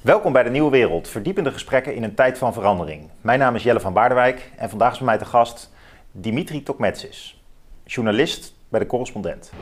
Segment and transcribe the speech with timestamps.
[0.00, 3.08] Welkom bij de Nieuwe Wereld, verdiepende gesprekken in een tijd van verandering.
[3.20, 5.70] Mijn naam is Jelle van Baardewijk en vandaag is bij mij te gast
[6.12, 7.42] Dimitri Tokmetsis,
[7.84, 9.52] journalist bij de Correspondent.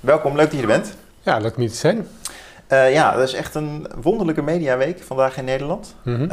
[0.00, 0.96] Welkom, leuk dat je er bent.
[1.22, 2.06] Ja, leuk om hier te zijn.
[2.68, 5.94] Uh, ja, dat is echt een wonderlijke mediaweek vandaag in Nederland.
[6.02, 6.28] Mm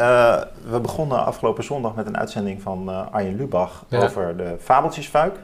[0.69, 5.35] we begonnen afgelopen zondag met een uitzending van uh, Arjen Lubach over de fabeltjesfuik.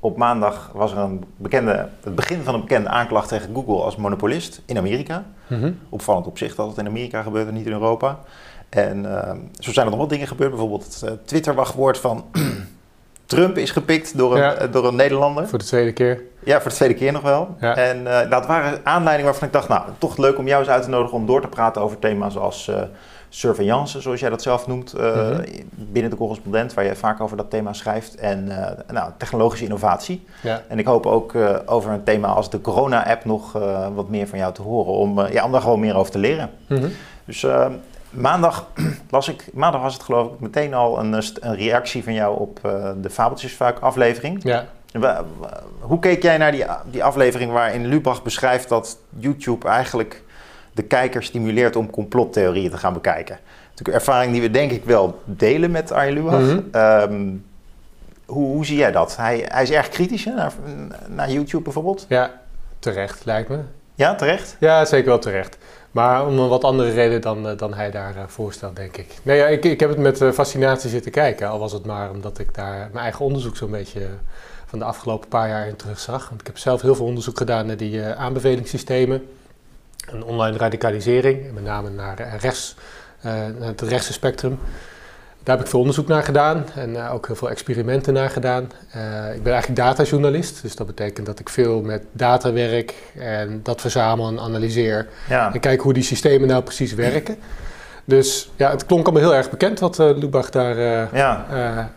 [0.00, 3.96] Op maandag was er een bekende, het begin van een bekende aanklacht tegen Google als
[3.96, 5.24] monopolist in Amerika.
[5.46, 8.18] Mm Opvallend op zich dat het in Amerika gebeurt en niet in Europa.
[8.68, 9.06] En
[9.58, 10.50] zo zijn er nog wat dingen gebeurd.
[10.50, 12.24] Bijvoorbeeld het Twitter-wachtwoord van
[13.26, 15.48] Trump is gepikt door een, door een Nederlander.
[15.48, 16.22] Voor de tweede keer.
[16.44, 17.56] Ja, voor de tweede keer nog wel.
[17.58, 20.82] En uh, dat waren aanleidingen waarvan ik dacht, nou, toch leuk om jou eens uit
[20.82, 22.80] te nodigen om door te praten over thema's als uh,
[23.28, 25.38] surveillance, zoals jij dat zelf noemt, uh,
[25.74, 28.44] binnen de correspondent, waar je vaak over dat thema schrijft, en
[28.92, 30.26] nou, technologische innovatie.
[30.42, 30.62] Ja.
[30.68, 31.34] En ik hoop ook
[31.66, 33.52] over een thema als de corona-app nog
[33.94, 36.50] wat meer van jou te horen, om, ja, om daar gewoon meer over te leren.
[36.66, 36.92] Mm -hmm.
[37.24, 37.46] Dus
[38.10, 38.66] maandag
[39.10, 42.60] las ik, maandag was het geloof ik meteen al een, een reactie van jou op
[43.00, 44.42] de Fabeltjesfuik aflevering.
[44.42, 44.66] Ja.
[45.80, 50.22] Hoe keek jij naar die, die aflevering waarin Lubach beschrijft dat YouTube eigenlijk
[50.78, 53.38] de kijker stimuleert om complottheorieën te gaan bekijken?
[53.70, 56.40] Natuurlijk ervaring die we denk ik wel delen met Arjen Lubach.
[56.40, 56.60] Mhm.
[56.70, 57.30] Ehm,
[58.26, 59.16] hoe, hoe, zie jij dat?
[59.16, 60.52] Hij, hij is erg kritisch naar,
[61.08, 62.06] naar YouTube bijvoorbeeld.
[62.08, 62.40] Ja,
[62.78, 63.58] terecht lijkt me.
[63.94, 64.56] Ja, terecht?
[64.60, 65.58] Ja, zeker wel terecht.
[65.90, 69.14] Maar om een wat andere reden dan, eh, dan hij daar uh, voorstelt, denk ik.
[69.22, 71.48] Nee, ja, ik, ik heb het met uh, fascinatie zitten kijken.
[71.48, 74.06] Al was het maar omdat ik daar mijn eigen onderzoek zo'n beetje
[74.66, 76.28] van de afgelopen paar jaar in terugzag.
[76.28, 79.28] Want ik heb zelf heel veel onderzoek gedaan naar die aanbevelingssystemen.
[80.12, 82.76] En online radicalisering, met name naar, rechts,
[83.18, 84.58] uh, naar het rechtse spectrum.
[85.42, 88.62] Daar heb ik veel onderzoek naar gedaan en uh, ook heel veel experimenten naar gedaan.
[89.34, 93.80] ik ben eigenlijk datajournalist, dus dat betekent dat ik veel met data werk en dat
[93.80, 95.08] verzamel en analyseer.
[95.28, 95.54] Ja.
[95.54, 97.36] En kijk hoe die systemen nou precies werken.
[98.08, 101.46] Dus ja, het klonk allemaal heel erg bekend wat uh, Lubach daar uh, ja.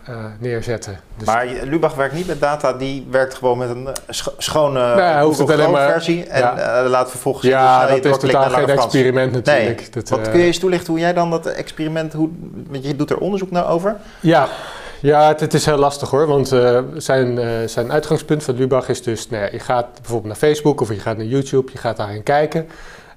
[0.09, 0.91] uh, neerzette.
[1.17, 5.25] Dus maar Lubach werkt niet met data, die werkt gewoon met een sch schone nou,
[5.25, 6.83] hoeft het alleen maar, versie en ja.
[6.87, 9.79] laat vervolgens Ja, dat is totaal geen experiment natuurlijk.
[9.79, 9.89] Nee.
[9.91, 12.29] Dat, wat kun je eens toelichten hoe jij dan dat experiment, hoe,
[12.69, 13.95] want je doet er onderzoek naar over?
[14.19, 14.47] Ja,
[15.01, 18.89] ja, het, het, is heel lastig hoor, want uh, zijn, uh, zijn uitgangspunt van Lubach
[18.89, 21.77] is dus, nou ja, je gaat bijvoorbeeld naar Facebook of je gaat naar YouTube, je
[21.77, 22.67] gaat daarin kijken.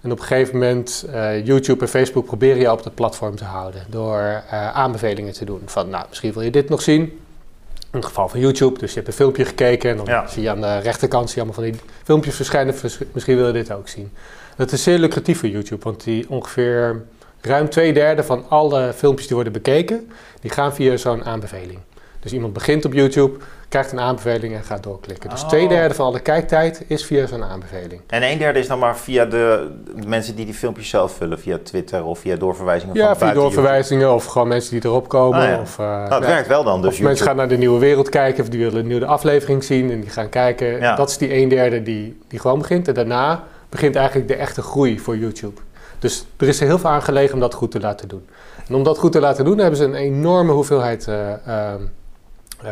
[0.04, 3.44] En op een gegeven moment, uh, YouTube en Facebook proberen je op dat platform te
[3.44, 5.60] houden door uh, aanbevelingen te doen.
[5.64, 7.00] Van, nou, misschien wil je dit nog zien.
[7.00, 10.26] In het geval van YouTube, dus je hebt een filmpje gekeken en dan ja.
[10.26, 12.74] zie je aan de rechterkant zie je allemaal van die filmpjes verschijnen.
[13.12, 14.12] Misschien wil je dit ook zien.
[14.56, 17.02] Dat is zeer lucratief voor YouTube, want die ongeveer
[17.40, 20.10] ruim twee derde van alle filmpjes die worden bekeken,
[20.40, 21.78] die gaan via zo'n aanbeveling.
[22.24, 25.30] Dus iemand begint op YouTube, krijgt een aanbeveling en gaat doorklikken.
[25.30, 25.48] Dus oh.
[25.48, 28.00] twee derde van alle kijktijd is via zo'n aanbeveling.
[28.06, 29.70] En een derde is dan maar via de
[30.06, 34.14] mensen die die filmpjes zelf vullen, via Twitter of via doorverwijzingen ja, van via doorverwijzingen
[34.14, 35.48] of gewoon mensen die erop komen.
[35.48, 35.60] Ja.
[35.60, 36.94] of, uh, nou, het werkt wel dan dus.
[36.94, 39.90] Of mensen gaan naar de nieuwe wereld kijken of die willen een nieuwe aflevering zien
[39.90, 40.80] en die gaan kijken.
[40.80, 40.96] Ja.
[40.96, 42.88] Dat is die een derde die, die gewoon begint.
[42.88, 45.60] En daarna begint eigenlijk de echte groei voor YouTube.
[45.98, 48.26] Dus er is er heel veel aan gelegen om dat goed te laten doen.
[48.68, 51.06] En om dat goed te laten doen hebben ze een enorme hoeveelheid...
[51.08, 51.16] Uh,
[51.48, 51.74] uh,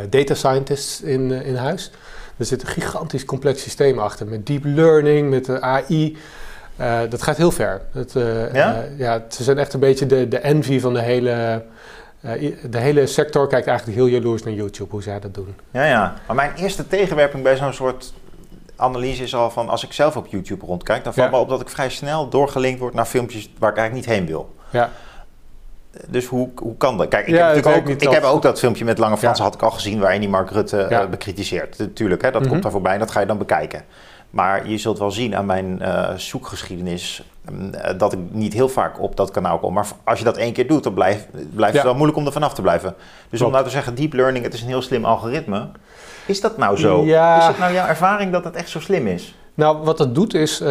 [0.09, 1.91] data scientists in, uh, in huis.
[2.37, 6.17] Er zit een gigantisch complex systeem achter met deep learning, met de AI.
[6.81, 7.83] Uh, dat gaat heel ver.
[7.93, 8.13] Het,
[8.53, 8.85] ja?
[8.97, 11.65] ja, ze zijn echt een beetje de, de envy van de hele,
[12.71, 13.47] de hele sector.
[13.47, 15.55] Kijkt eigenlijk heel jaloers naar YouTube, hoe zij dat doen.
[15.71, 16.15] Ja, ja.
[16.27, 18.13] Maar mijn eerste tegenwerping bij zo'n soort
[18.77, 19.69] analyse is al van...
[19.69, 21.37] als ik zelf op YouTube rondkijk, dan valt ja.
[21.37, 24.27] me op dat ik vrij snel doorgelinkt word naar filmpjes waar ik eigenlijk niet heen
[24.27, 24.55] wil.
[24.71, 24.91] Ja.
[26.09, 27.09] Dus hoe, hoe kan dat?
[27.09, 29.51] Kijk, ik, ja, heb, ook, ik heb ook dat filmpje met Lange Fransen ja.
[29.51, 31.03] had ik al gezien waarin die Mark Rutte ja.
[31.03, 31.79] uh, bekritiseert.
[31.79, 32.51] Natuurlijk, hè, dat mm -hmm.
[32.51, 33.85] komt daar voorbij en dat ga je dan bekijken.
[34.31, 39.01] Maar je zult wel zien aan mijn uh, zoekgeschiedenis uh, dat ik niet heel vaak
[39.01, 39.73] op dat kanaal kom.
[39.73, 42.33] Maar als je dat één keer doet, dan blijft, blijft het wel moeilijk om er
[42.33, 42.95] vanaf te blijven.
[43.31, 45.69] Dus om nou te zeggen, deep learning, het is een heel slim algoritme.
[46.27, 47.03] Is dat nou zo?
[47.03, 49.35] Is het nou jouw ervaring dat het echt zo slim is?
[49.55, 50.69] Nou, wat het doet is, uh,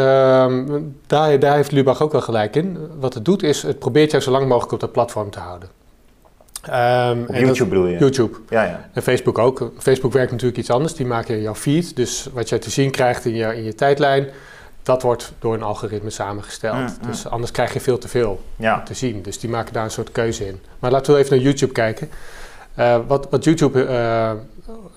[1.07, 2.77] daar, daar, heeft Lubach ook wel gelijk in.
[2.99, 5.69] Wat het doet is, het probeert jou zo lang mogelijk op dat platform te houden.
[6.69, 7.97] Um, op YouTube dat, bedoel je?
[7.97, 8.37] YouTube.
[8.49, 8.89] Ja, ja.
[8.93, 9.71] En Facebook ook.
[9.77, 10.93] Facebook werkt natuurlijk iets anders.
[10.93, 11.95] Die maken jouw feed.
[11.95, 14.27] Dus wat jij te zien krijgt in je, in je tijdlijn,
[14.83, 16.75] dat wordt door een algoritme samengesteld.
[16.75, 17.07] Mm, mm.
[17.07, 18.83] Dus anders krijg je veel te veel ja.
[18.83, 19.21] te zien.
[19.21, 20.59] Dus die maken daar een soort keuze in.
[20.79, 22.09] Maar laten we even naar YouTube kijken.
[22.79, 24.31] Uh, wat, wat, YouTube uh,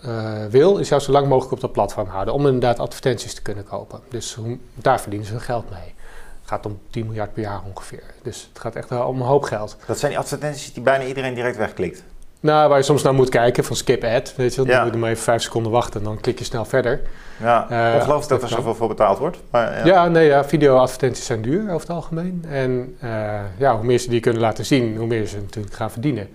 [0.06, 2.34] uh, wil, is jou zo lang mogelijk op dat platform houden.
[2.34, 4.00] Om inderdaad advertenties te kunnen kopen.
[4.08, 5.94] Dus hoe, daar verdienen ze hun geld mee.
[6.40, 8.02] Het gaat om 10 miljard per jaar ongeveer.
[8.22, 9.76] Dus het gaat echt om een hoop geld.
[9.86, 12.02] Dat zijn die advertenties die bijna iedereen direct wegklikt.
[12.44, 14.98] Nou, waar je soms naar moet kijken, van skip ad, weet je Dan moet je
[14.98, 17.00] maar even vijf seconden wachten en dan klik je snel verder.
[17.40, 19.38] Ja, uh, ongelooflijk dat er zoveel voor betaald wordt.
[19.50, 19.84] Maar, ja.
[19.84, 22.44] ja, nee, ja, video-advertenties zijn duur over het algemeen.
[22.48, 23.10] En uh,
[23.56, 26.28] ja, hoe meer ze die kunnen laten zien, hoe meer ze natuurlijk gaan verdienen.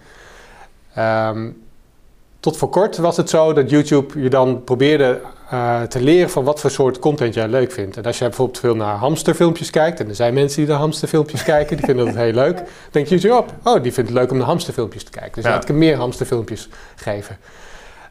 [0.97, 1.67] Um,
[2.39, 5.21] tot voor kort was het zo dat YouTube je dan probeerde
[5.53, 7.97] uh, te leren van wat voor soort content jij leuk vindt.
[7.97, 11.43] En als jij bijvoorbeeld veel naar hamsterfilmpjes kijkt, en er zijn mensen die naar hamsterfilmpjes
[11.43, 14.31] kijken, die vinden dat heel leuk, dan denkt YouTube op, oh, die vindt het leuk
[14.31, 15.33] om naar hamsterfilmpjes te kijken.
[15.33, 15.49] Dus ja.
[15.49, 17.37] laat ik hem meer hamsterfilmpjes geven.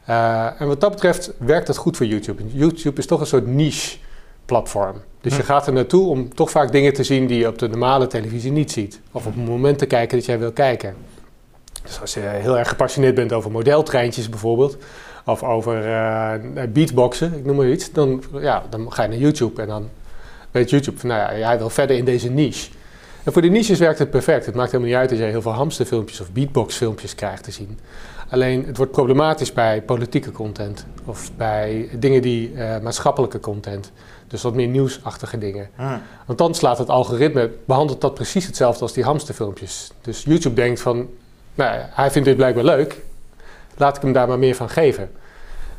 [0.09, 2.43] Uh, en wat dat betreft werkt dat goed voor YouTube.
[2.47, 3.97] YouTube is toch een soort niche
[4.45, 5.01] platform.
[5.21, 5.45] Dus je hm.
[5.47, 8.51] gaat er naartoe om toch vaak dingen te zien die je op de normale televisie
[8.51, 8.99] niet ziet.
[9.11, 10.95] Of op een moment te kijken dat jij wil kijken.
[11.83, 14.77] Dus als je heel erg gepassioneerd bent over modeltreintjes bijvoorbeeld,
[15.25, 16.33] of over uh,
[16.69, 19.89] beatboxen, ik noem maar iets, dan, ja, dan ga je naar YouTube en dan
[20.51, 22.69] weet YouTube van, nou ja, jij wil verder in deze niche.
[23.23, 24.45] En voor die niches werkt het perfect.
[24.45, 27.79] Het maakt helemaal niet uit dat je heel veel hamsterfilmpjes of beatboxfilmpjes krijgt te zien.
[28.29, 33.91] Alleen het wordt problematisch bij politieke content of bij dingen die uh, maatschappelijke content.
[34.27, 35.69] Dus wat meer nieuwsachtige dingen.
[35.75, 35.93] Ah.
[36.25, 39.91] Want dan slaat het algoritme, behandelt dat precies hetzelfde als die hamsterfilmpjes.
[40.01, 41.07] Dus YouTube denkt van,
[41.59, 43.01] nou, hij vindt dit blijkbaar leuk.
[43.77, 45.11] Laat ik hem daar maar meer van geven.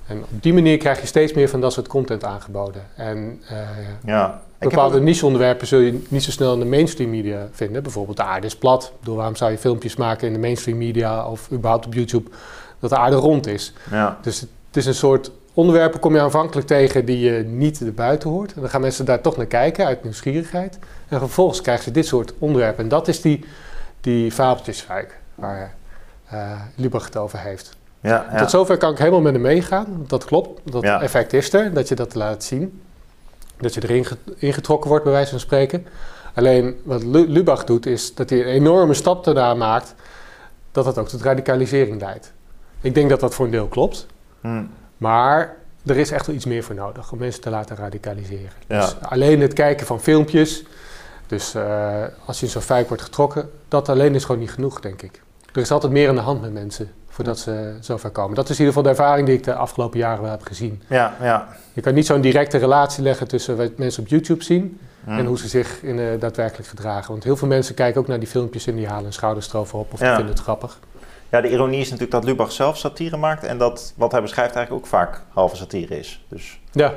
[0.06, 2.82] En op die manier krijg je steeds meer van dat soort content aangeboden.
[2.96, 3.58] En uh,
[4.04, 7.82] ja, bepaalde niche-onderwerpen zul je niet zo snel in de mainstream media vinden.
[7.82, 8.92] Bijvoorbeeld de aarde is plat.
[9.02, 12.30] Door waarom zou je filmpjes maken in de mainstream media of überhaupt op YouTube
[12.78, 13.72] dat de aarde rond is?
[13.90, 14.18] Ja.
[14.22, 18.54] Dus het is een soort onderwerpen kom je aanvankelijk tegen die je niet erbuiten hoort.
[18.54, 20.78] En dan gaan mensen daar toch naar kijken uit nieuwsgierigheid.
[21.08, 22.82] En vervolgens krijgen ze dit soort onderwerpen.
[22.82, 23.44] En dat is die,
[24.00, 25.74] die fabeltjesfuik waar
[26.32, 27.76] uh, Lubach het over heeft.
[28.00, 28.38] Ja, ja.
[28.38, 30.04] Tot zover kan ik helemaal met hem meegaan.
[30.06, 32.82] Dat klopt, dat effect is er, dat je dat laat zien.
[33.56, 34.06] Dat je erin
[34.36, 35.86] ingetrokken wordt, bij wijze van spreken.
[36.34, 39.94] Alleen wat Lubach doet, is dat hij een enorme stap daarna maakt,
[40.72, 42.32] dat dat ook tot radicalisering leidt.
[42.80, 44.06] Ik denk dat dat voor een deel klopt.
[44.40, 44.70] Hmm.
[44.96, 48.52] Maar er is echt wel iets meer voor nodig om mensen te laten radicaliseren.
[48.66, 50.64] Dus alleen het kijken van filmpjes,
[51.26, 54.80] dus uh, als je in zo'n fuik wordt getrokken, dat alleen is gewoon niet genoeg,
[54.80, 55.22] denk ik.
[55.52, 58.34] Er is altijd meer aan de hand met mensen voordat ze zover komen.
[58.34, 60.82] Dat is in ieder geval de ervaring die ik de afgelopen jaren wel heb gezien.
[60.88, 61.48] Ja, ja.
[61.72, 65.10] Je kan niet zo'n directe relatie leggen tussen wat mensen op YouTube zien hm.
[65.10, 67.10] en hoe ze zich in, uh, daadwerkelijk gedragen.
[67.10, 69.78] Want heel veel mensen kijken ook naar die filmpjes en die halen een schouders erover
[69.78, 70.78] op of vinden het grappig.
[71.28, 74.54] Ja, de ironie is natuurlijk dat Lubach zelf satire maakt en dat wat hij beschrijft
[74.54, 76.24] eigenlijk ook vaak halve satire is.
[76.28, 76.94] Dus, ja.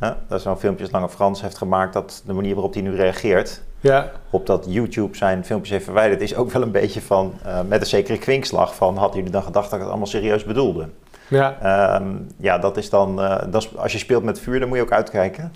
[0.00, 3.62] Ja, dat zo'n filmpjes Lange Frans heeft gemaakt, dat de manier waarop hij nu reageert
[3.80, 4.10] ja.
[4.30, 7.80] op dat YouTube zijn filmpjes heeft verwijderd, is ook wel een beetje van, uh, met
[7.80, 10.88] een zekere kwinkslag van, hadden jullie dan gedacht dat ik het allemaal serieus bedoelde?
[11.28, 14.68] Ja, um, ja dat is dan, uh, dat is, als je speelt met vuur, dan
[14.68, 15.52] moet je ook uitkijken.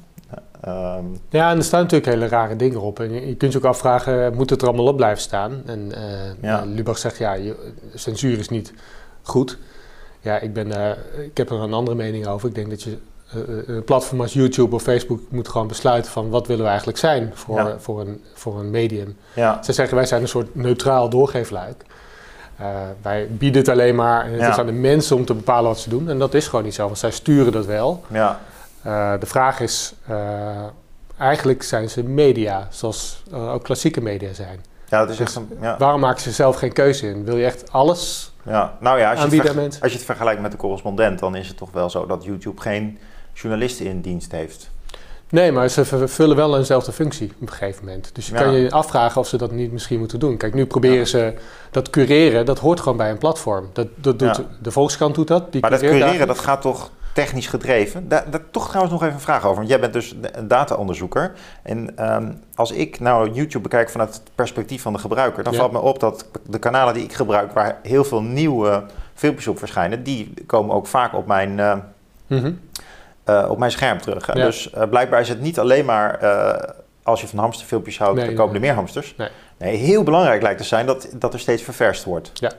[0.68, 3.00] Um, ja, en er staan natuurlijk hele rare dingen op.
[3.00, 5.62] En je, kunt je ook afvragen, moet het er allemaal op blijven staan?
[5.66, 6.64] En uh, ja.
[6.64, 8.72] Lubach zegt, ja, je, censuur is niet
[9.22, 9.58] goed.
[10.20, 12.48] Ja, ik, ben, ik heb er een andere mening over.
[12.48, 12.98] Ik denk dat je
[13.66, 17.30] een platform als YouTube of Facebook moet gewoon besluiten van wat willen we eigenlijk zijn
[17.34, 19.16] voor, voor, een, voor een medium.
[19.34, 19.62] Ja.
[19.62, 21.84] Ze zeggen wij zijn een soort neutraal doorgeefluik.
[22.60, 22.66] Uh,
[23.02, 25.88] wij bieden het alleen maar, het is aan de mensen om te bepalen wat ze
[25.88, 26.08] doen.
[26.08, 28.04] En dat is gewoon niet zo, want zij sturen dat wel.
[28.08, 28.40] Ja.
[28.86, 29.94] Uh, de vraag is,
[31.18, 34.64] eigenlijk zijn ze media, zoals ook klassieke media zijn.
[34.88, 35.76] Ja, dat is dus echt een, ja.
[35.78, 37.24] Waarom maken ze zelf geen keuze in?
[37.24, 38.76] Wil je echt alles ja.
[38.80, 41.56] nou ja, als je, het als je het vergelijkt met de correspondent, dan is het
[41.56, 42.98] toch wel zo dat YouTube geen
[43.34, 44.70] journalisten in dienst heeft.
[45.30, 48.10] Nee, maar ze vervullen wel eenzelfde functie op een gegeven moment.
[48.14, 50.36] Dus je kan je afvragen of ze dat niet misschien moeten doen.
[50.36, 51.34] Kijk, nu proberen ze
[51.70, 53.70] dat cureren, dat hoort gewoon bij een platform.
[53.72, 55.52] Dat, dat doet, De Volkskrant doet dat.
[55.52, 58.08] Die maar dat cureren, dat gaat toch technisch gedreven?
[58.08, 59.56] Daar, toch trouwens nog even een vraag over.
[59.56, 61.32] Want jij bent dus een data-onderzoeker.
[61.62, 65.44] En ehm, als ik nou YouTube bekijk vanuit het perspectief van de gebruiker...
[65.44, 67.52] dan valt me op dat de kanalen die ik gebruik...
[67.52, 70.02] waar heel veel nieuwe filmpjes op verschijnen...
[70.02, 71.58] die komen ook vaak op mijn...
[71.58, 72.46] Uh,
[73.30, 74.26] uh, op mijn scherm terug.
[74.26, 76.52] Dus uh, blijkbaar is het niet alleen maar uh,
[77.02, 79.14] als je van hamsterfilmpjes houdt, nee, dan komen er meer hamsters.
[79.16, 79.28] Nee.
[79.58, 79.76] nee.
[79.76, 82.30] heel belangrijk lijkt te zijn dat, dat er steeds ververst wordt.
[82.34, 82.52] Ja,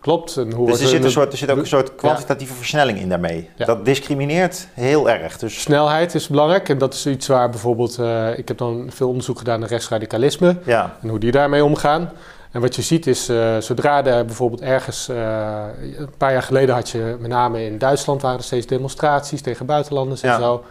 [0.00, 0.36] klopt.
[0.36, 3.08] En hoe dus er zit, een soort, er zit ook een soort kwantitatieve versnelling in
[3.08, 3.50] daarmee.
[3.56, 5.38] Dat discrimineert heel erg.
[5.38, 5.60] Dus...
[5.60, 7.98] Snelheid is belangrijk en dat is iets waar bijvoorbeeld...
[8.36, 10.56] ik heb dan veel onderzoek gedaan naar rechtsradicalisme
[11.02, 12.10] en hoe die daarmee omgaan.
[12.52, 15.64] En wat je ziet is, uh, zodra er bijvoorbeeld ergens, uh,
[15.96, 19.66] een paar jaar geleden had je met name in Duitsland waren er steeds demonstraties tegen
[19.66, 20.64] buitenlanders en zo.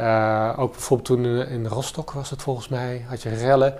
[0.00, 3.74] Uh, ook bijvoorbeeld toen in Rostock was het volgens mij, had je rellen.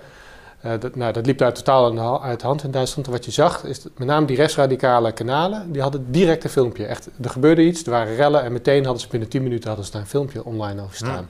[0.79, 3.07] dat, nou, dat liep daar totaal uit de hand in Duitsland.
[3.07, 6.85] En wat je zag, is met name die rechtsradicale kanalen, die hadden direct een filmpje.
[6.85, 9.85] Echt, er gebeurde iets, er waren rellen en meteen hadden ze binnen 10 minuten hadden
[9.85, 11.27] ze daar een filmpje online over staan.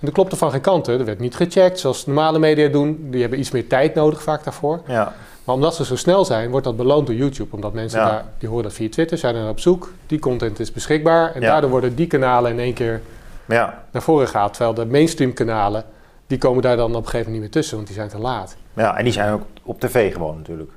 [0.00, 0.98] En dat klopte van geen kanten.
[0.98, 3.06] Er werd niet gecheckt, zoals normale media doen.
[3.10, 4.80] Die hebben iets meer tijd nodig vaak daarvoor.
[4.86, 5.14] Ja.
[5.46, 7.54] Maar omdat ze zo snel zijn, wordt dat beloond door YouTube.
[7.54, 9.92] Omdat mensen daar, die horen dat via Twitter, zijn er op zoek.
[10.06, 11.34] Die content is beschikbaar.
[11.34, 13.00] En daardoor worden die kanalen in één keer
[13.44, 13.84] ja.
[13.90, 14.52] naar voren gehaald.
[14.52, 15.84] Terwijl de mainstream kanalen,
[16.26, 18.18] die komen daar dan op een gegeven moment niet meer tussen, want die zijn te
[18.18, 18.56] laat.
[18.74, 20.70] Ja, en die zijn ook op tv gewoon natuurlijk.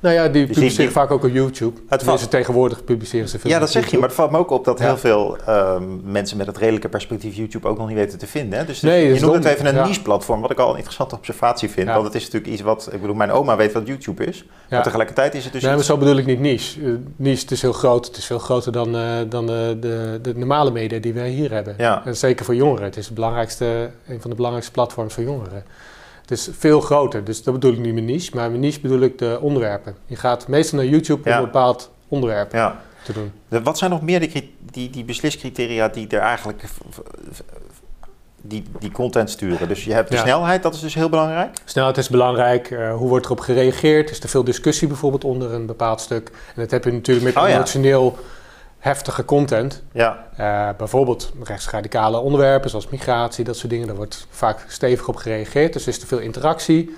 [0.00, 1.80] Nou ja, die dus publiceren vaak ook op YouTube.
[1.88, 2.30] Het valt...
[2.30, 3.50] tegenwoordig publiceren ze veel.
[3.50, 6.36] Ja, dat zeg je, maar het valt me ook op dat heel veel ehm, mensen
[6.36, 8.58] met het redelijke perspectief YouTube ook nog niet weten te vinden.
[8.58, 8.64] Hè?
[8.64, 11.88] Dus, nee, je noemt het even een niche-platform, wat ik al een interessante observatie vind.
[11.88, 14.44] Want het is natuurlijk iets wat, ik bedoel, mijn oma weet wat YouTube is.
[14.70, 15.62] Maar tegelijkertijd is het dus.
[15.62, 16.80] Nee, maar zo bedoel ik niet niche.
[16.80, 20.18] Uh, niche het is heel groot, het is veel groter dan, uh, dan de, de,
[20.22, 21.78] de, normale media die wij hier hebben.
[21.78, 22.84] En zeker voor jongeren.
[22.84, 25.64] Het is het belangrijkste, een van de belangrijkste platforms voor jongeren.
[26.26, 29.00] Het is veel groter, dus dat bedoel ik niet met niche, maar met niche bedoel
[29.00, 29.96] ik de onderwerpen.
[30.06, 32.80] Je gaat meestal naar YouTube om een bepaald onderwerp ja.
[33.04, 33.32] te doen.
[33.62, 36.62] Wat zijn nog meer die, die, die besliscriteria die er eigenlijk
[38.42, 39.68] die, die content sturen.
[39.68, 41.56] Dus je hebt de snelheid, dat is dus heel belangrijk.
[41.64, 42.70] Snelheid is belangrijk.
[42.70, 44.10] Uh, hoe wordt erop gereageerd?
[44.10, 46.28] Is er veel discussie bijvoorbeeld onder een bepaald stuk?
[46.28, 48.18] En dat heb je natuurlijk met oh, emotioneel
[48.86, 49.82] heftige content.
[49.92, 50.26] Ja.
[50.40, 53.86] Uh, bijvoorbeeld rechtsradicale onderwerpen zoals migratie, dat soort dingen.
[53.86, 55.72] Daar wordt vaak stevig op gereageerd.
[55.72, 56.96] Dus is er veel interactie.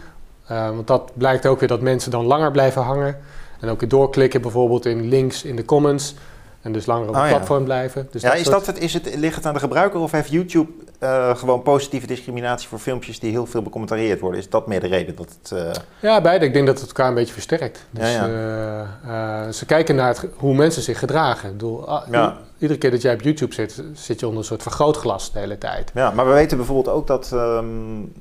[0.51, 3.17] Uh, want dat blijkt ook weer dat mensen dan langer blijven hangen.
[3.61, 6.15] En ook weer doorklikken bijvoorbeeld in links in de comments.
[6.63, 8.09] En dus langer op het oh, platform blijven.
[8.11, 10.71] Dus ja, is, dat het, is het, ligt het aan de gebruiker of heeft YouTube
[11.01, 14.41] uh, gewoon positieve discriminatie voor filmpjes die heel veel becommentarieerd worden?
[14.41, 15.51] Is dat meer de reden dat het...
[15.53, 15.71] Uh...
[16.01, 16.45] Ja, beide.
[16.45, 17.87] Ik denk dat het elkaar een beetje versterkt.
[17.91, 19.47] Dus ja, ja.
[19.47, 21.49] Uh, ze kijken naar het, hoe mensen zich gedragen.
[21.49, 24.63] Ik bedoel, ah, iedere keer dat jij op YouTube zit, zit je onder een soort
[24.63, 25.91] vergrootglas de hele tijd.
[25.95, 28.13] Ja, maar we weten bijvoorbeeld ook dat, um,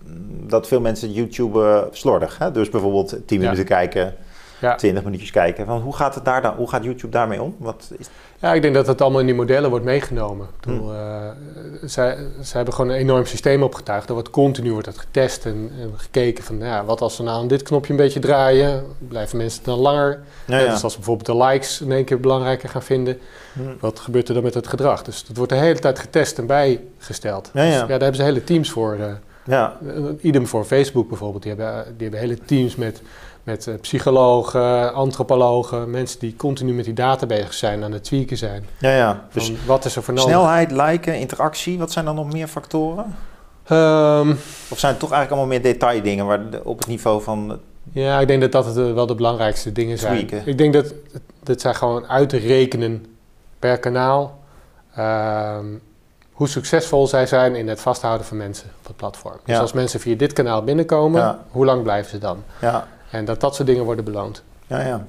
[0.48, 2.38] dat veel mensen YouTube slordig.
[2.38, 2.52] Hè?
[2.52, 4.16] Dus bijvoorbeeld 10 minuten kijken
[4.60, 4.76] ja.
[4.76, 5.66] 20 minuutjes kijken.
[5.66, 7.56] Van hoe, gaat het daar dan, hoe gaat YouTube daarmee om?
[7.58, 8.08] Wat is...
[8.40, 10.46] Ja, ik denk dat het allemaal in die modellen wordt meegenomen.
[10.46, 10.96] Ik bedoel, hmm.
[10.96, 11.30] uh,
[11.84, 14.08] zij, zij hebben gewoon een enorm systeem opgetuigd.
[14.08, 17.40] Er wordt continu wordt dat getest en, en, gekeken van ja, wat als we nou
[17.40, 20.20] aan dit knopje een beetje draaien, blijven mensen dan langer.
[20.46, 20.72] Ja, ja.
[20.72, 23.20] Dus als we bijvoorbeeld de likes in één keer belangrijker gaan vinden,
[23.54, 23.78] hmm.
[23.80, 25.04] wat gebeurt er dan met het gedrag?
[25.04, 27.50] Dus dat wordt de hele tijd getest en bijgesteld.
[27.54, 27.70] Ja, ja.
[27.70, 28.98] Dus, ja daar hebben ze hele teams voor.
[29.00, 29.06] Uh,
[29.46, 29.78] ja.
[30.22, 31.44] idem voor Facebook bijvoorbeeld.
[31.44, 33.02] Die hebben, die hebben hele teams met
[33.48, 38.38] met uh, psychologen, antropologen, mensen die continu met die data bezig zijn, aan het tweaken
[38.38, 38.66] zijn.
[38.80, 39.26] Ja, ja.
[39.32, 40.30] Dus wat is er voor nodig?
[40.30, 43.04] Snelheid, liken, interactie, wat zijn dan nog meer factoren?
[43.72, 44.32] Um,
[44.70, 47.60] of zijn het toch eigenlijk allemaal meer detaildingen waar op het niveau van...
[47.92, 50.28] Ja, ik denk dat dat het, eh, wel de belangrijkste dingen zijn.
[50.28, 50.48] Tweaken.
[50.48, 50.94] Ik denk dat
[51.44, 53.06] dat zijn gewoon uitrekenen
[53.60, 54.40] per kanaal.
[55.00, 55.82] Um,
[56.32, 59.40] hoe succesvol zij zijn in het vasthouden van mensen op het platform.
[59.46, 62.44] Dus als mensen via dit kanaal binnenkomen, hoe lang blijven ze dan?
[62.62, 62.88] Ja.
[63.12, 64.44] En dat dat soort dingen worden beloond.
[64.68, 65.08] Ja, ja.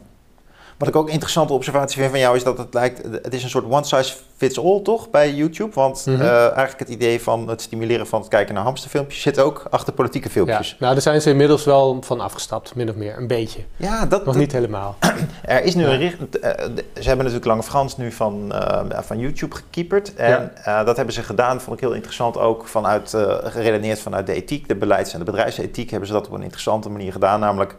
[0.78, 3.42] Wat ik ook een interessante observatie vind van jou is dat het lijkt, het is
[3.42, 5.75] een soort one size fits all toch bij YouTube?
[5.75, 9.66] Want mm eigenlijk het idee van het stimuleren van het kijken naar hamsterfilmpjes zit ook
[9.70, 10.68] achter politieke filmpjes.
[10.70, 13.61] Ja, nou daar zijn ze inmiddels wel van afgestapt, min of meer, een beetje.
[13.76, 14.25] Ja, dat...
[14.25, 14.97] Nog niet helemaal.
[15.42, 16.16] er is nu een richt...
[16.20, 16.50] Uh,
[16.94, 20.14] ze hebben natuurlijk Lange Frans nu van, uh, van YouTube gekieperd.
[20.14, 20.85] En ja.
[20.85, 24.76] dat hebben ze gedaan, vond ik heel interessant, ook vanuit, geredeneerd vanuit de ethiek, de
[24.76, 27.76] beleids- en de bedrijfsethiek hebben ze dat op een interessante manier gedaan, namelijk...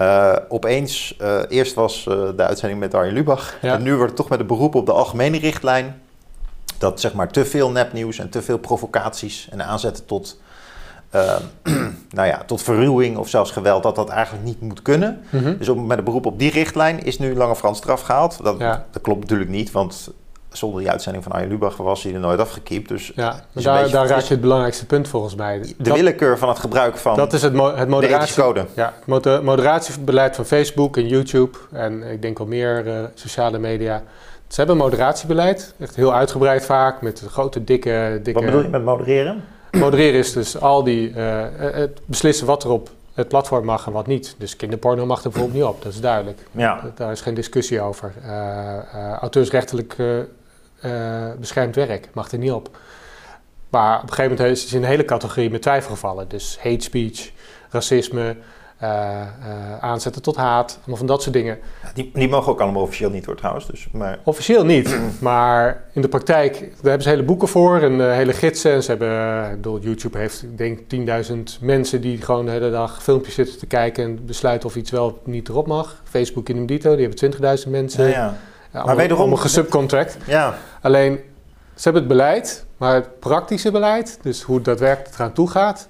[0.00, 3.56] Uh, opeens, uh, eerst was uh, de uitzending met Arjen Lubach.
[3.60, 6.00] En nu wordt het toch met een beroep op de algemene richtlijn.
[6.78, 10.40] Dat zeg maar te veel nepnieuws en te veel provocaties en aanzetten tot,
[12.10, 15.20] nou ja, tot verruwing of zelfs geweld, dat dat eigenlijk niet moet kunnen.
[15.30, 15.58] Mm -hmm.
[15.58, 18.42] Dus op, met een beroep op die richtlijn is nu Lange Frans straf gehaald.
[18.42, 18.58] Dat,
[18.90, 20.10] dat klopt natuurlijk niet, want
[20.52, 22.88] zonder die uitzending van Arjen Lubach was hij er nooit afgekiept.
[22.88, 25.74] Dus ja, daar, daar raak je het belangrijkste punt volgens mij.
[25.78, 28.66] De willekeur van het gebruik van dat is het, mo het moderatiecode.
[28.74, 34.02] Ja, het moderatiebeleid van Facebook en YouTube en ik denk wel meer uh, sociale media.
[34.48, 38.40] Ze hebben een moderatiebeleid, echt heel uitgebreid vaak, met grote, dikke, dikke...
[38.40, 39.44] Wat bedoel je met modereren?
[39.70, 43.92] Modereren is dus al die, uh, het beslissen wat er op het platform mag en
[43.92, 44.34] wat niet.
[44.38, 46.38] Dus kinderporno mag er bijvoorbeeld niet op, dat is duidelijk.
[46.50, 46.92] Ja.
[46.94, 48.12] Daar is geen discussie over.
[48.22, 52.78] Uh, uh, auteursrechtelijk uh, beschermd werk, mag er niet op.
[53.68, 56.28] Maar op een gegeven moment is het een hele categorie met twijfelgevallen.
[56.28, 57.30] Dus hate speech,
[57.70, 58.36] racisme,
[59.80, 61.58] aanzetten tot haat, allemaal van dat soort dingen.
[61.94, 63.66] Die, die mogen ook allemaal officieel niet hoor trouwens.
[63.66, 64.18] Dus, maar...
[64.24, 68.32] Officieel niet, maar in de praktijk, daar hebben ze hele boeken voor en uh, hele
[68.32, 68.72] gidsen.
[68.72, 70.78] En ze hebben, ik bedoel, YouTube heeft, ik denk,
[71.28, 74.90] 10.000 mensen die gewoon de hele dag filmpjes zitten te kijken en besluiten of iets
[74.90, 76.02] wel of niet erop mag.
[76.04, 78.04] Facebook in Dito, die hebben 20.000 mensen.
[78.04, 78.34] Ja, ja.
[78.72, 79.36] Ja, maar wederom...
[79.36, 80.16] gesubcontract.
[80.26, 80.54] Ja.
[80.80, 81.20] Alleen,
[81.74, 85.88] ze hebben het beleid, maar het praktische beleid, dus hoe het daadwerkelijk eraan toe gaat,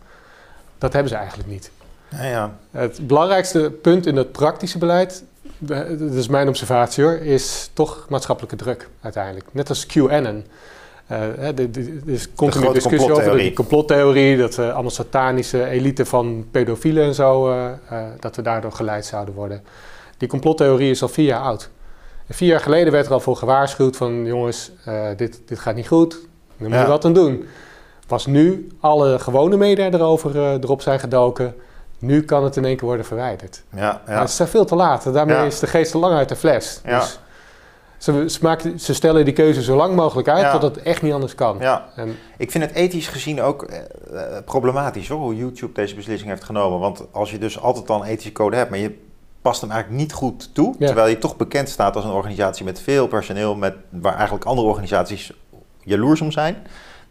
[0.78, 1.70] dat hebben ze eigenlijk niet.
[2.08, 2.56] Ja, ja.
[2.70, 5.24] Het belangrijkste punt in het praktische beleid,
[5.58, 9.46] dat is mijn observatie hoor, is toch maatschappelijke druk uiteindelijk.
[9.52, 10.44] Net als QAnon.
[11.06, 11.54] er
[12.04, 17.58] is continu discussie over de complottheorie, dat we allemaal satanische elite van pedofielen en zo,
[18.20, 19.62] dat we daardoor geleid zouden worden.
[20.18, 21.70] Die complottheorie is al vier jaar oud.
[22.26, 24.70] En vier jaar geleden werd er al voor gewaarschuwd van jongens,
[25.16, 26.18] dit, dit gaat niet goed,
[26.58, 27.44] daar moet je wat aan doen.
[28.06, 31.54] Pas nu alle gewone media erover erop zijn gedoken,
[31.98, 33.62] nu kan het in één keer worden verwijderd.
[33.72, 34.00] Ja, ja.
[34.06, 35.12] Maar het is veel te laat.
[35.12, 36.80] Daarmee is de geest te lang uit de fles.
[36.84, 36.98] Ja.
[36.98, 37.18] Dus
[37.98, 41.12] ze, ze, maken, ze stellen die keuze zo lang mogelijk uit, tot het echt niet
[41.12, 41.56] anders kan.
[41.60, 41.88] Ja.
[41.96, 46.30] En, ik vind het ethisch gezien ook eh, eh, problematisch hoor, hoe YouTube deze beslissing
[46.30, 46.78] heeft genomen.
[46.78, 48.98] Want als je dus altijd al een ethische code hebt, maar je
[49.42, 52.80] past hem eigenlijk niet goed toe, terwijl je toch bekend staat als een organisatie met
[52.80, 55.32] veel personeel, met, waar eigenlijk andere organisaties
[55.82, 56.56] jaloers om zijn.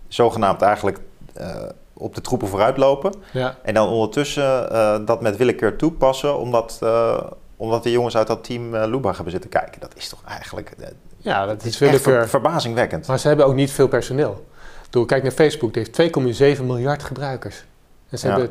[0.08, 1.00] Zogenaamd eigenlijk
[1.40, 1.64] uh,
[1.98, 3.14] op de troepen vooruitlopen.
[3.32, 3.56] Ja.
[3.62, 7.18] En dan ondertussen uh, dat met willekeur toepassen, omdat, uh,
[7.58, 9.82] omdat de jongens uit dat team uh, Lubach hebben zitten kijken.
[9.82, 10.72] Dat is toch eigenlijk.
[11.18, 12.30] ja, dat is willekeur.
[12.30, 13.08] verbazingwekkend.
[13.08, 14.46] Maar ze hebben ook niet veel personeel.
[14.90, 17.64] Door kijk naar Facebook, die heeft 2,7 miljard gebruikers.
[18.10, 18.50] En ze hebben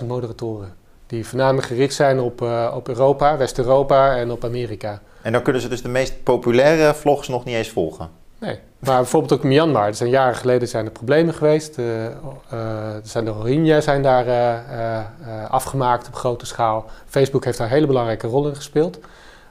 [0.00, 0.74] 20.000 moderatoren.
[1.06, 2.40] Die voornamelijk gericht zijn op,
[2.74, 5.00] op Europa, West-Europa en op Amerika.
[5.22, 8.19] En dan kunnen ze dus de meest populaire vlogs nog niet eens volgen.
[8.40, 9.86] Nee, maar bijvoorbeeld ook Myanmar.
[9.86, 11.78] Er zijn jaren geleden zijn er problemen geweest.
[11.78, 12.10] Uh, uh,
[13.02, 16.84] zijn de Rohingya zijn daar uh, afgemaakt op grote schaal.
[17.06, 18.98] Facebook heeft daar een hele belangrijke rol in gespeeld.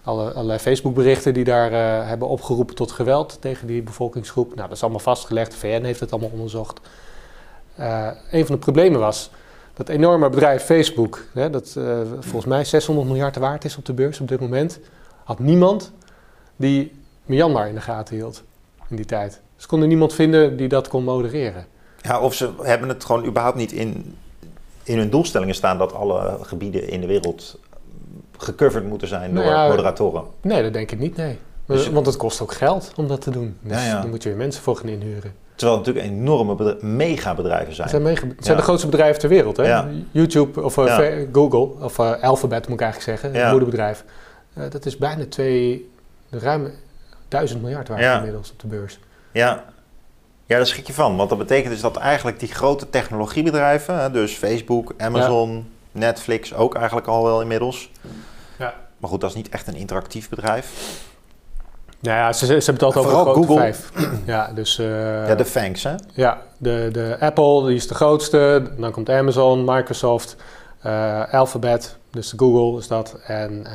[0.03, 1.72] Alle, allerlei Facebook-berichten die daar
[2.08, 4.48] hebben opgeroepen tot geweld tegen die bevolkingsgroep.
[4.55, 5.51] Nou, dat is allemaal vastgelegd.
[5.51, 6.79] De VN heeft het allemaal onderzocht.
[8.31, 9.29] een van de problemen was
[9.74, 11.77] dat enorme bedrijf Facebook, hè, dat
[12.19, 14.79] volgens mij 600 miljard waard is op de beurs op dit moment,
[15.24, 15.91] had niemand
[16.55, 18.43] die Myanmar in de gaten hield
[18.89, 19.41] in die tijd.
[19.55, 21.65] Ze konden niemand vinden die dat kon modereren.
[22.01, 24.15] Ja, of ze hebben het gewoon überhaupt niet in,
[24.84, 27.60] in hun doelstellingen staan dat alle gebieden in de wereld
[28.38, 30.24] gecoverd moeten zijn door nou moderatoren.
[30.41, 31.38] Nee, dat denk ik niet, nee.
[31.65, 33.58] Dus, Want het kost ook geld om dat te doen.
[33.62, 35.34] Dus ja, dan moet je weer mensen voor gaan inhuren.
[35.55, 37.89] Terwijl het natuurlijk enorme megabedrijven zijn.
[37.89, 39.58] Het zijn, het zijn de grootste bedrijven ter wereld.
[39.58, 39.84] Hè?
[40.12, 40.98] YouTube of uh,
[41.31, 44.03] Google, of uh, Alphabet moet ik eigenlijk zeggen, het moederbedrijf.
[44.58, 45.89] Uh, dat is bijna twee,
[46.29, 46.72] ruim
[47.29, 49.00] duizend miljard waard inmiddels op de beurs.
[49.31, 49.63] Ja.
[50.45, 51.15] ja, daar schrik je van.
[51.15, 57.07] Want dat betekent dus dat eigenlijk die grote technologiebedrijven, dus Facebook, Amazon, Netflix ook eigenlijk
[57.07, 57.91] al wel inmiddels.
[58.58, 58.73] Ja.
[58.97, 60.97] Maar goed, dat is niet echt een interactief bedrijf.
[62.01, 63.56] Nou ja, ze, ze hebben het altijd over de Google.
[63.56, 63.91] vijf.
[64.25, 65.95] Ja, dus, uh, ja, de Fangs, hè?
[66.13, 68.71] Ja, de, de Apple, die is de grootste.
[68.77, 70.36] Dan komt Amazon, Microsoft,
[70.86, 73.71] uh, Alphabet, dus Google is dat, en uh,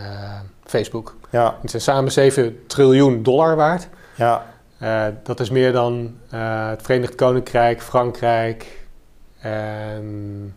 [0.64, 1.16] Facebook.
[1.35, 1.59] Ja.
[1.61, 3.88] Het zijn samen 7 triljoen dollar waard.
[4.14, 4.47] Ja.
[4.83, 8.87] Uh, dat is meer dan uh, het Verenigd Koninkrijk, Frankrijk
[9.40, 10.55] en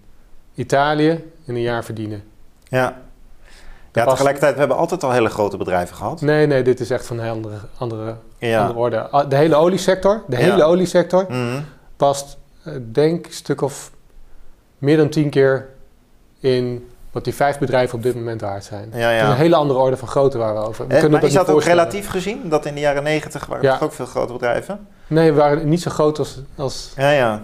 [0.56, 2.24] Italië in een jaar verdienen.
[2.64, 3.02] Ja.
[3.92, 6.22] Ja, tegelijkertijd, we hebben altijd al hele grote bedrijven gehad.
[6.22, 8.62] Nee, nee, dit is echt van een andere, andere, ja.
[8.62, 9.00] andere orde.
[9.00, 12.38] Ah, de hele oliesector, de hele oliesector mm past,
[12.92, 13.92] denk een stuk of
[14.78, 15.70] meer dan tien keer
[16.40, 18.92] in wat die vijf bedrijven op dit moment waard zijn.
[18.94, 19.30] Ja, ja.
[19.30, 20.88] een hele andere orde van grootte waar we over.
[20.88, 22.50] We eh, maar is dat ook relatief gezien?
[22.50, 23.78] Dat in de jaren negentig waren ja.
[23.82, 24.88] ook veel grote bedrijven?
[25.08, 26.94] Nee, we waren niet zo groot als, als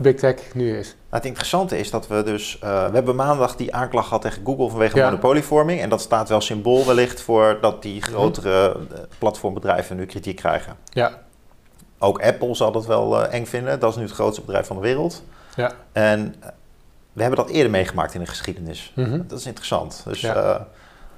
[0.02, 0.88] Big Tech nu is.
[0.88, 2.60] Nou, het interessante is dat we dus...
[2.64, 5.82] Uh, we hebben maandag die aanklacht gehad tegen Google vanwege monopolievorming.
[5.82, 8.10] En dat staat wel symbool wellicht voor dat die mhm.
[8.10, 10.76] grotere eh, platformbedrijven nu kritiek krijgen.
[10.90, 11.12] Ja.
[12.00, 13.80] Ook Apple zal dat wel uh, eng vinden.
[13.80, 15.24] Dat is nu het grootste bedrijf van de wereld.
[15.56, 15.72] Ja.
[15.92, 16.36] En
[17.14, 18.92] we hebben dat eerder meegemaakt in de geschiedenis.
[18.96, 19.22] Mhm.
[19.28, 20.04] Dat is interessant.
[20.06, 20.56] Dus eh,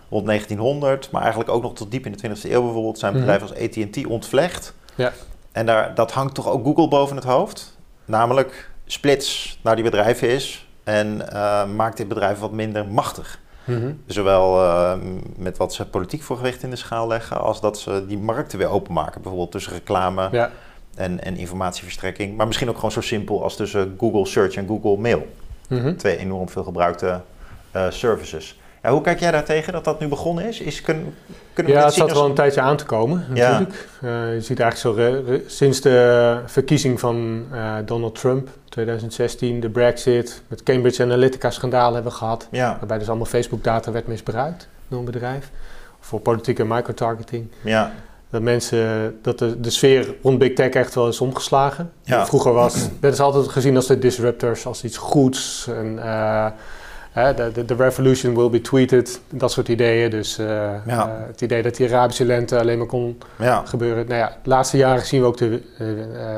[0.10, 3.22] rond 1900, maar eigenlijk ook nog tot diep in de 20e eeuw bijvoorbeeld, zijn mhm.
[3.22, 4.74] bedrijven als AT&T ontvlecht.
[4.96, 5.12] Ja.
[5.52, 7.78] En daar, dat hangt toch ook Google boven het hoofd.
[8.06, 13.40] Namelijk splits naar die bedrijven is en uh, maakt dit bedrijf wat minder machtig.
[13.64, 13.92] Mhm.
[14.06, 14.94] Zowel uh,
[15.38, 18.58] met wat ze politiek voor gewicht in de schaal leggen, als dat ze die markten
[18.58, 19.22] weer openmaken.
[19.22, 20.52] Bijvoorbeeld tussen reclame ja.
[20.96, 22.38] en, en informatieverstrekking.
[22.38, 25.28] Maar misschien ook gewoon zo simpel als tussen Google Search en Google Mail.
[25.70, 25.96] Mhm.
[25.96, 27.22] Twee enorm veel gebruikte
[27.76, 28.60] uh, services.
[28.84, 30.60] Ja, hoe kijk jij daar tegen dat dat nu begonnen is?
[30.60, 31.14] is kun,
[31.54, 33.88] kunnen we ja, het zat wel een tijdje aan te komen natuurlijk.
[34.02, 34.26] Ja.
[34.28, 40.42] Uh, je ziet eigenlijk zo sinds de verkiezing van uh, Donald Trump 2016, de Brexit,
[40.48, 42.48] het Cambridge Analytica-schandaal hebben we gehad.
[42.52, 42.76] Ja.
[42.78, 45.52] Waarbij dus allemaal Facebook-data werd misbruikt door een bedrijf.
[46.00, 47.48] Voor politieke microtargeting.
[47.62, 47.92] Ja
[48.36, 51.92] dat mensen, dat de, de sfeer rond Big Tech echt wel is omgeslagen.
[52.04, 52.26] Ja.
[52.26, 55.68] Vroeger was, werd is altijd gezien als de disruptors, als iets goeds.
[55.68, 56.00] En
[57.14, 60.10] de, de, revolution will be tweeted, dat soort ideeën.
[60.10, 61.08] Dus uh, ja.
[61.08, 63.62] uh, het idee dat die Arabische lente alleen maar kon ja.
[63.66, 64.08] gebeuren.
[64.08, 65.62] Nou ja, de laatste jaren zien we ook de,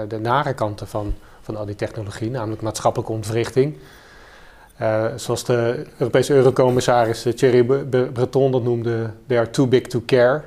[0.07, 3.77] de nare kanten van, van al die technologie, namelijk maatschappelijke ontwrichting.
[5.15, 7.63] zoals de Europese eurocommissaris Thierry
[8.13, 10.43] Breton dat noemde, they are too big to care.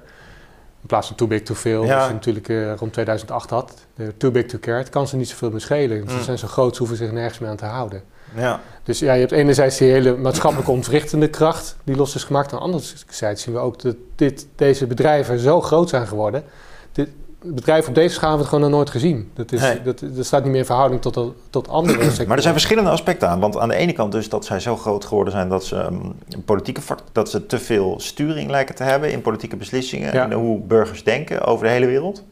[0.81, 2.07] In plaats van too big to fail, ja.
[2.07, 3.87] je natuurlijk uh, rond 2008 had.
[3.95, 6.09] De too big to care, het kan ze niet zoveel meer schelen.
[6.09, 6.23] Ze mm.
[6.23, 8.03] zijn zo groot, ze hoeven zich nergens meer aan te houden.
[8.35, 8.61] Ja.
[8.83, 12.53] Dus ja, je hebt enerzijds die hele maatschappelijke ontwrichtende kracht die los is gemaakt.
[12.53, 16.45] En anderzijds zien we ook dat dit, deze bedrijven zo groot zijn geworden.
[16.93, 17.09] Dit,
[17.43, 19.31] bedrijven op deze schaal hebben het gewoon nog nooit gezien.
[19.35, 22.27] Dat, is, dat, dat staat niet meer in verhouding tot, tot andere sectoren.
[22.27, 23.41] Maar er zijn verschillende aspecten aan.
[23.41, 26.15] Want aan de ene kant dus dat zij zo groot geworden zijn dat ze um,
[26.45, 26.81] politieke
[27.13, 31.45] dat ze te veel sturing lijken te hebben in politieke beslissingen en hoe burgers denken
[31.45, 32.25] over de hele wereld.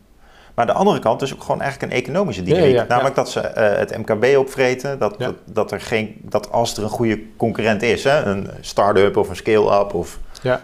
[0.54, 2.88] Maar de andere kant is ook gewoon eigenlijk een economische dynamiek.
[2.88, 4.98] Namelijk dat ze uh, het MKB opvreten.
[4.98, 9.16] Dat, dat, dat, er geen, dat als er een goede concurrent is, hè, een start-up
[9.16, 10.18] of een scale-up of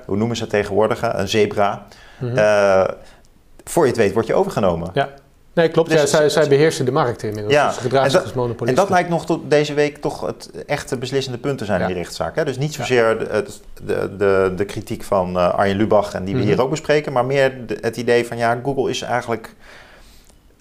[0.07, 1.87] hoe noemen ze het tegenwoordig, een zebra.
[2.18, 2.37] Mm
[3.64, 4.90] voor je het weet word je overgenomen.
[4.94, 5.09] Ja.
[5.55, 5.90] Nee, klopt.
[5.90, 7.55] Dus zij, zij beheersen de markt inmiddels.
[7.55, 7.66] Ja.
[7.66, 8.79] Dus gedragen zich als monopolist.
[8.79, 11.87] En dat lijkt nog tot deze week toch het echte beslissende punt te zijn in
[11.87, 12.37] die rechtszaak.
[12.37, 12.44] Hè?
[12.44, 13.44] Dus niet zozeer de,
[13.85, 16.48] de, de, de kritiek van uh, Arjen Lubach en die we mhm.
[16.48, 19.55] hier ook bespreken, maar meer het idee van ja, Google is eigenlijk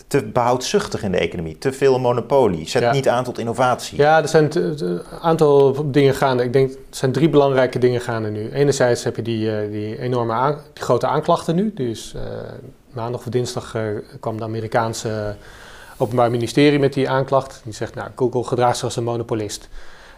[0.08, 1.58] te behoudzuchtig in de economie.
[1.58, 2.68] Te veel monopolie.
[2.68, 3.98] Zet niet aan tot innovatie.
[3.98, 6.44] Ja, er zijn een aantal dingen gaande.
[6.44, 8.52] Ik denk, er zijn drie belangrijke dingen gaande nu.
[8.52, 11.72] Enerzijds heb je die, uh, die enorme die grote aanklachten nu.
[11.74, 12.22] Dus uh,
[12.94, 13.82] maandag of dinsdag uh,
[14.20, 15.36] kwam de Amerikaanse
[15.98, 17.62] Openbaar Ministerie met die aanklacht.
[17.64, 19.70] Die zegt, nou, Google gedraagt zich als een monopolist.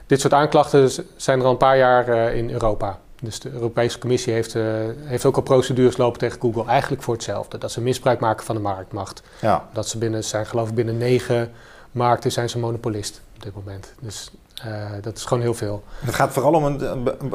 [0.06, 3.00] Dit soort aanklachten zijn er al een paar jaar in Europa.
[3.22, 4.64] Dus de Europese Commissie heeft, uh,
[5.04, 7.58] heeft ook al procedures lopen tegen Google, eigenlijk voor hetzelfde.
[7.58, 9.22] Dat ze misbruik maken van de marktmacht.
[9.42, 9.68] Ja.
[9.74, 11.52] Dat ze binnen, zijn geloof ik binnen negen
[11.92, 13.94] markten zijn ze monopolist op dit moment.
[14.00, 14.32] Dus
[14.66, 15.84] uh, dat is gewoon heel veel.
[16.00, 16.80] Het gaat vooral om een.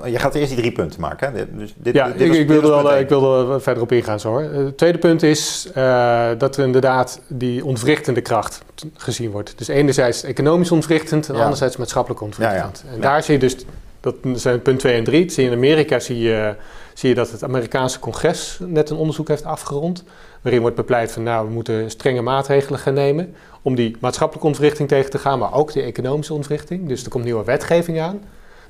[0.05, 1.35] Je gaat eerst die drie punten maken.
[1.35, 1.57] Hè?
[1.57, 4.21] Dus dit, ja, dit, ik, ik, wilde wel, ik wilde er verder op ingaan.
[4.21, 4.43] Zo, hoor.
[4.43, 8.63] Het tweede punt is uh, dat er inderdaad die ontwrichtende kracht
[8.97, 9.59] gezien wordt.
[9.59, 12.83] Dus enerzijds economisch ontwrichtend en anderzijds maatschappelijk ontwrichtend.
[12.87, 12.95] Ja.
[12.95, 13.57] En daar zie je dus
[14.01, 15.31] dat zijn punt 2 en 3.
[15.31, 16.55] Zie in Amerika zie je,
[16.95, 20.05] zie je dat het Amerikaanse congres net een onderzoek heeft afgerond.
[20.43, 23.35] Waarin wordt bepleit van nou, we moeten strenge maatregelen gaan nemen.
[23.62, 26.88] Om die maatschappelijke ontwrichting tegen te gaan, maar ook die economische ontwrichting.
[26.88, 28.20] Dus er komt nieuwe wetgeving aan.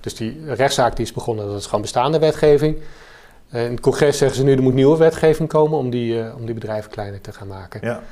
[0.00, 2.76] Dus die rechtszaak die is begonnen, dat is gewoon bestaande wetgeving.
[3.52, 6.44] In het congres zeggen ze nu, er moet nieuwe wetgeving komen om die, uh, om
[6.44, 7.80] die bedrijven kleiner te gaan maken.
[7.82, 8.02] Ja.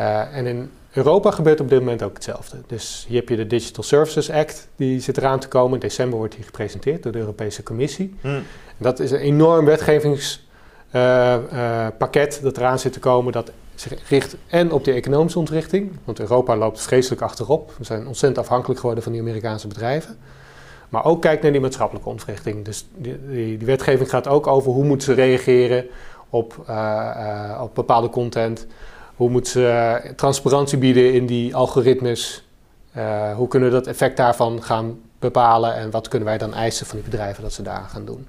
[0.00, 2.56] Uh, en in Europa gebeurt op dit moment ook hetzelfde.
[2.66, 5.74] Dus hier heb je de Digital Services Act, die zit eraan te komen.
[5.74, 8.14] In december wordt die gepresenteerd door de Europese Commissie.
[8.20, 8.42] Hmm.
[8.76, 13.32] Dat is een enorm wetgevingspakket dat eraan zit te komen.
[13.32, 15.92] Dat zich richt en op de economische ontwrichting.
[16.04, 17.72] Want Europa loopt vreselijk achterop.
[17.78, 20.18] We zijn ontzettend afhankelijk geworden van die Amerikaanse bedrijven.
[20.88, 22.64] Maar ook kijkt naar die maatschappelijke ontwrichting.
[22.64, 25.86] Dus die, die, wetgeving gaat ook over hoe moeten ze reageren
[26.30, 28.66] op, uh, op bepaalde content.
[29.16, 32.44] Hoe moeten ze eh, transparantie bieden in die algoritmes?
[32.96, 36.86] Uh, hoe kunnen we dat effect daarvan gaan bepalen en wat kunnen wij dan eisen
[36.86, 38.26] van die bedrijven dat ze daar gaan doen?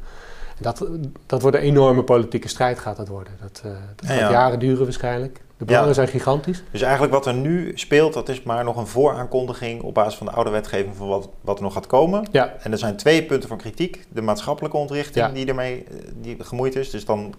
[0.57, 0.87] Dat,
[1.25, 3.33] dat wordt een enorme politieke strijd gaat dat worden.
[3.41, 5.41] Dat, uh, dat gaat jaren duren waarschijnlijk.
[5.57, 6.63] De belangen zijn gigantisch.
[6.71, 10.25] Dus eigenlijk wat er nu speelt, dat is maar nog een vooraankondiging op basis van
[10.27, 12.27] de oude wetgeving van wat, wat er nog gaat komen.
[12.31, 12.53] Ja.
[12.59, 14.05] En er zijn twee punten van kritiek.
[14.09, 15.85] De maatschappelijke ontrichting die ermee
[16.21, 16.89] die gemoeid is.
[16.89, 17.33] Dus dan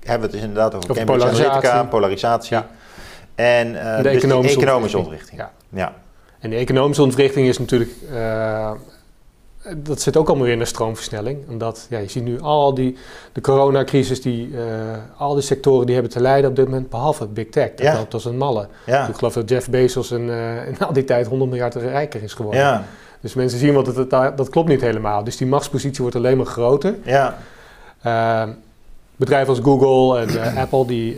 [0.00, 1.86] hebben we het dus inderdaad over, over polarisatie.
[1.86, 2.56] polarisatie.
[2.56, 2.68] Ja.
[3.34, 5.40] En uh, de dus economische, economische ontwrichting.
[5.40, 5.52] Ja.
[5.68, 5.94] ja.
[6.38, 7.90] En de economische ontwrichting is natuurlijk.
[8.10, 8.70] Uh,
[9.76, 11.38] dat zit ook allemaal weer in de stroomversnelling.
[11.48, 12.96] Omdat ja, je ziet nu al die.
[13.32, 14.60] De coronacrisis, die, uh,
[15.16, 17.70] al die sectoren die hebben te lijden op dit moment, behalve Big Tech.
[17.74, 17.94] Dat ja.
[17.94, 18.68] loopt als een malle.
[18.86, 19.08] Ja.
[19.08, 20.30] Ik geloof dat Jeff Bezos in,
[20.66, 22.60] in al die tijd 100 miljard rijker is geworden.
[22.60, 22.84] Ja.
[23.20, 25.24] Dus mensen zien wat het, dat, dat klopt niet helemaal.
[25.24, 26.94] Dus die machtspositie wordt alleen maar groter.
[27.04, 27.36] Ja
[29.16, 31.16] bedrijven als Google en Apple, die,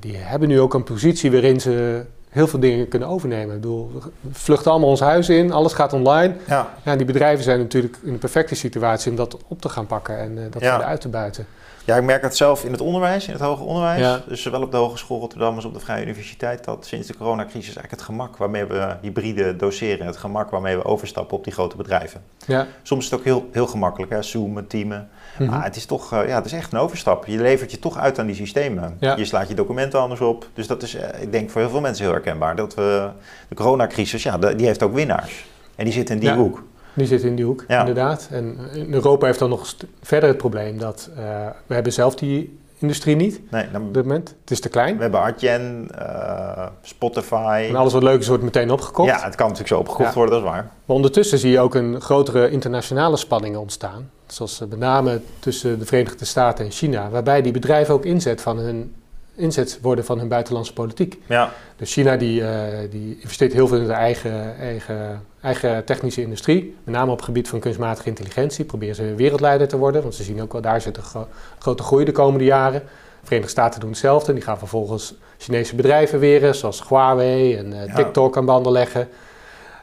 [0.00, 2.04] die hebben nu ook een positie waarin ze
[2.36, 3.54] heel veel dingen kunnen overnemen.
[3.54, 6.34] Ik bedoel, we vluchten allemaal ons huis in, alles gaat online.
[6.46, 6.74] Ja.
[6.84, 10.18] ja die bedrijven zijn natuurlijk in een perfecte situatie om dat op te gaan pakken
[10.18, 10.82] en uh, dat ja.
[10.82, 11.46] uit te buiten.
[11.84, 14.00] Ja, ik merk het zelf in het onderwijs, in het hoger onderwijs.
[14.00, 14.20] Ja.
[14.28, 16.64] Dus zowel op de Hogeschool Rotterdam als op de Vrije Universiteit.
[16.64, 20.06] Dat sinds de coronacrisis eigenlijk het gemak waarmee we hybride doseren.
[20.06, 22.22] Het gemak waarmee we overstappen op die grote bedrijven.
[22.46, 22.66] Ja.
[22.82, 24.22] Soms is het ook heel, heel gemakkelijk, hè?
[24.22, 25.08] zoomen, teamen.
[25.38, 25.50] Mhm.
[25.50, 27.26] Maar het is toch, uh, ja, het is echt een overstap.
[27.26, 28.96] Je levert je toch uit aan die systemen.
[29.00, 30.48] Je slaat je documenten anders op.
[30.54, 32.56] Dus dat is, uh, ik denk voor heel veel mensen heel herkenbaar.
[32.56, 33.08] Dat we,
[33.48, 35.46] de coronacrisis, ja, die heeft ook winnaars.
[35.74, 36.62] En die zitten in die hoek.
[36.94, 38.28] Die zitten in die hoek, inderdaad.
[38.30, 38.58] En
[38.90, 41.18] Europa heeft dan nog verder het probleem dat uh,
[41.66, 44.34] we hebben zelf die industrie niet nee, dan, op dit moment.
[44.40, 44.96] Het is te klein.
[44.96, 47.66] We hebben Artjen, uh, Spotify.
[47.68, 49.08] En alles wat leuk is wordt meteen opgekocht.
[49.08, 50.62] Ja, het kan natuurlijk zo opgekocht worden, dat is waar.
[50.62, 54.10] Maar ondertussen zie je ook een grotere internationale spanning ontstaan.
[54.26, 57.10] Zoals met name tussen de Verenigde Staten en China.
[57.10, 58.94] Waarbij die bedrijven ook inzet van hun
[59.36, 61.18] inzet worden van hun buitenlandse politiek.
[61.26, 61.52] Ja.
[61.76, 62.48] Dus China die, uh,
[62.90, 66.76] die investeert heel veel in de eigen, eigen, eigen technische industrie.
[66.84, 68.64] Met name op het gebied van kunstmatige intelligentie.
[68.64, 70.02] Proberen ze wereldleider te worden.
[70.02, 71.26] Want ze zien ook wel, daar zit een
[71.58, 72.82] grote groei de komende jaren.
[73.22, 74.32] Verenigde Staten doen hetzelfde.
[74.32, 79.08] Die gaan vervolgens Chinese bedrijven weren, zoals Huawei en uh, TikTok aan banden leggen.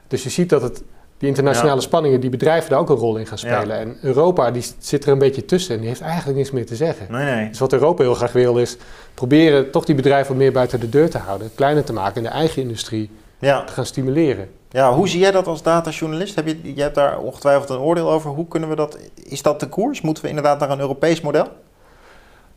[0.07, 0.83] Dus je ziet dat het,
[1.23, 3.79] die internationale spanningen, die bedrijven daar ook een rol in gaan spelen.
[3.79, 6.75] En Europa die zit er een beetje tussen en die heeft eigenlijk niks meer te
[6.75, 7.05] zeggen.
[7.09, 7.49] Nee, nee.
[7.49, 8.77] Dus wat Europa heel graag wil is
[9.13, 11.51] proberen toch die bedrijven wat meer buiten de deur te houden.
[11.55, 13.09] Kleiner te maken en de eigen industrie
[13.39, 14.49] te gaan stimuleren.
[14.69, 16.35] Ja, hoe zie jij dat als datajournalist?
[16.35, 18.29] Heb je, je hebt daar ongetwijfeld een oordeel over.
[18.29, 18.97] Hoe kunnen we dat?
[19.23, 20.01] Is dat de koers?
[20.01, 21.47] Moeten we inderdaad naar een Europees model?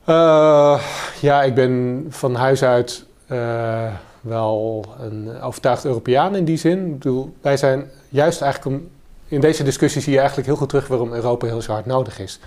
[0.09, 0.81] Uh,
[1.21, 3.87] ja, ik ben van huis uit uh,
[4.27, 6.87] wel een overtuigd Europeaan in die zin.
[6.87, 8.83] Ik bedoel, wij zijn juist eigenlijk
[9.29, 12.19] in deze discussie zie je eigenlijk heel goed terug waarom Europa heel zo hard nodig
[12.19, 12.39] is.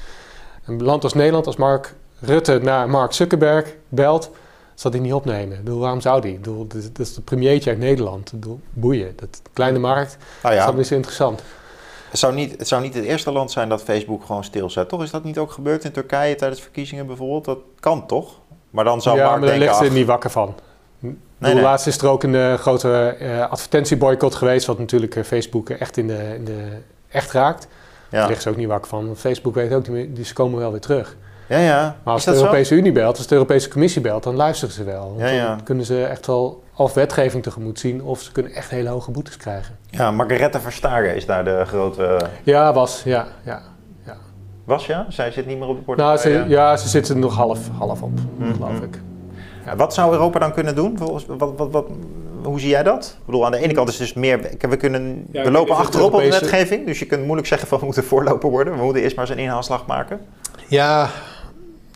[0.65, 4.31] Een land als Nederland, als Mark Rutte naar Mark Zuckerberg belt,
[4.73, 5.57] zal hij niet opnemen.
[5.57, 6.31] Ik bedoel, waarom zou die?
[6.31, 8.31] Ik bedoel, dat is de premiertje uit Nederland.
[8.31, 9.13] Ik bedoel, boeien.
[9.15, 10.65] Dat kleine markt, nou ja.
[10.65, 11.41] dat is interessant.
[12.09, 15.03] Het zou, niet, het zou niet het eerste land zijn dat Facebook gewoon stilzet, toch?
[15.03, 17.45] Is dat niet ook gebeurd in Turkije tijdens verkiezingen bijvoorbeeld?
[17.45, 18.39] Dat kan toch?
[18.69, 19.67] Maar dan zou ja, Mark maar denken...
[19.67, 20.55] ligt er niet wakker van.
[21.39, 21.63] Nee, nee.
[21.63, 25.97] Laatst is er ook een uh, grote uh, advertentieboycott geweest, wat natuurlijk uh, Facebook echt
[25.97, 26.67] in de, in de
[27.09, 27.67] echt raakt.
[28.09, 28.19] Ja.
[28.19, 29.15] Daar ligt ze ook niet wakker van.
[29.15, 31.15] Facebook weet ook niet meer, die, ze komen wel weer terug.
[31.47, 31.95] Ja, ja.
[32.03, 35.15] Maar als de Europese Unie belt, als de Europese Commissie belt, dan luisteren ze wel.
[35.17, 35.47] Ja, ja.
[35.47, 39.11] Dan kunnen ze echt wel of wetgeving tegemoet zien, of ze kunnen echt hele hoge
[39.11, 39.77] boetes krijgen.
[39.89, 42.19] Ja, Margarethe Verstagen is daar de grote...
[42.43, 43.27] Ja, was, ja.
[43.43, 43.61] ja,
[44.05, 44.17] ja.
[44.63, 45.05] Was ja?
[45.09, 46.37] Zij zit niet meer op de portefeuille?
[46.37, 48.99] Nou, ze, ja, ze zit er nog half, half op, mm geloof ik.
[49.65, 49.75] Ja.
[49.75, 50.97] Wat zou Europa dan kunnen doen?
[50.97, 51.85] Wat, wat, wat,
[52.43, 53.15] hoe zie jij dat?
[53.19, 54.39] Ik bedoel, aan de ene kant is het dus meer...
[54.69, 57.85] We, kunnen, we lopen achterop op de wetgeving, dus je kunt moeilijk zeggen van we
[57.85, 58.77] moeten voorloper worden.
[58.77, 60.19] We moeten eerst maar eens een inhaalslag maken.
[60.67, 61.09] Ja,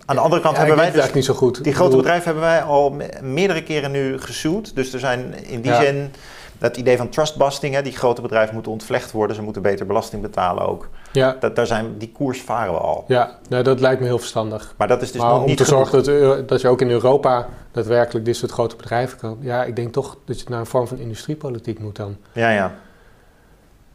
[0.06, 1.64] aan de andere kant hebben wij dus, niet zo goed.
[1.64, 4.76] Die grote bedrijven hebben wij al meerdere keren nu gesuwd.
[4.76, 6.12] Dus er zijn in die zin
[6.58, 10.22] dat idee van trustbusting, hè, die grote bedrijven moeten ontvlecht worden, ze moeten beter belasting
[10.22, 10.90] betalen ook.
[11.14, 11.36] Ja.
[11.40, 13.04] Dat, daar zijn, die koers varen we al.
[13.08, 14.74] Ja, nou, dat lijkt me heel verstandig.
[14.78, 17.48] Maar dat is dus nog om niet te zorgen dat, dat je ook in Europa
[17.72, 19.38] daadwerkelijk dit soort grote bedrijven kan.
[19.40, 22.18] Ja, ik denk toch dat je naar een vorm van industriepolitiek moet dan.
[22.32, 22.76] Ja, ja.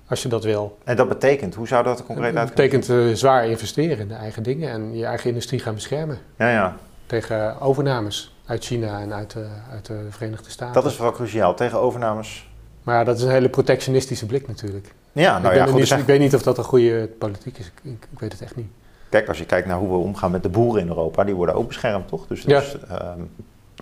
[0.09, 0.79] Als je dat wil.
[0.85, 2.47] En dat betekent, hoe zou dat er concreet uit?
[2.47, 6.19] Dat betekent uh, zwaar investeren in de eigen dingen en je eigen industrie gaan beschermen.
[6.37, 6.77] Ja, ja.
[7.07, 10.75] Tegen overnames uit China en uit, uh, uit de Verenigde Staten.
[10.75, 12.51] Dat is vooral cruciaal, tegen overnames.
[12.83, 14.95] Maar ja, dat is een hele protectionistische blik natuurlijk.
[15.13, 17.67] Ja, nou ja, goed, niet, ik weet niet of dat een goede politiek is.
[17.67, 18.69] Ik, ik, ik, weet het echt niet.
[19.09, 21.55] Kijk, als je kijkt naar hoe we omgaan met de boeren in Europa, die worden
[21.55, 22.27] ook beschermd, toch?
[22.27, 22.61] Dus, ja.
[22.61, 23.31] dus um,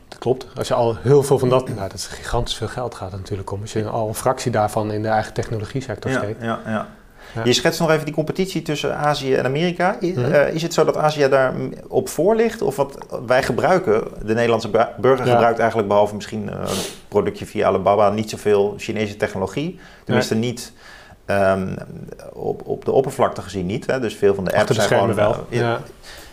[0.09, 0.47] dat klopt.
[0.57, 3.21] Als je al heel veel van dat, nou, dat is gigantisch veel geld gaat het
[3.21, 3.61] natuurlijk om.
[3.61, 6.43] Als je al een fractie daarvan in de eigen technologie sector ja, steekt.
[6.43, 6.89] Ja, ja.
[7.35, 7.45] Ja.
[7.45, 9.97] Je schetst nog even die competitie tussen Azië en Amerika.
[10.01, 11.55] Is, mm uh, is het zo dat Azië daar
[11.89, 12.63] op voor ligt?
[12.63, 15.33] Of wat wij gebruiken, de Nederlandse burger ja.
[15.33, 16.67] gebruikt eigenlijk behalve misschien een
[17.09, 19.81] productje via Alibaba niet zoveel Chinese technologie.
[20.05, 20.73] Tenminste niet
[21.27, 21.77] um,
[22.33, 23.87] op, op de oppervlakte gezien niet.
[23.87, 24.01] Hè?
[24.01, 25.15] Dus veel van de apps zijn gewoon...
[25.15, 25.47] wel.
[25.51, 25.81] Uh, ja.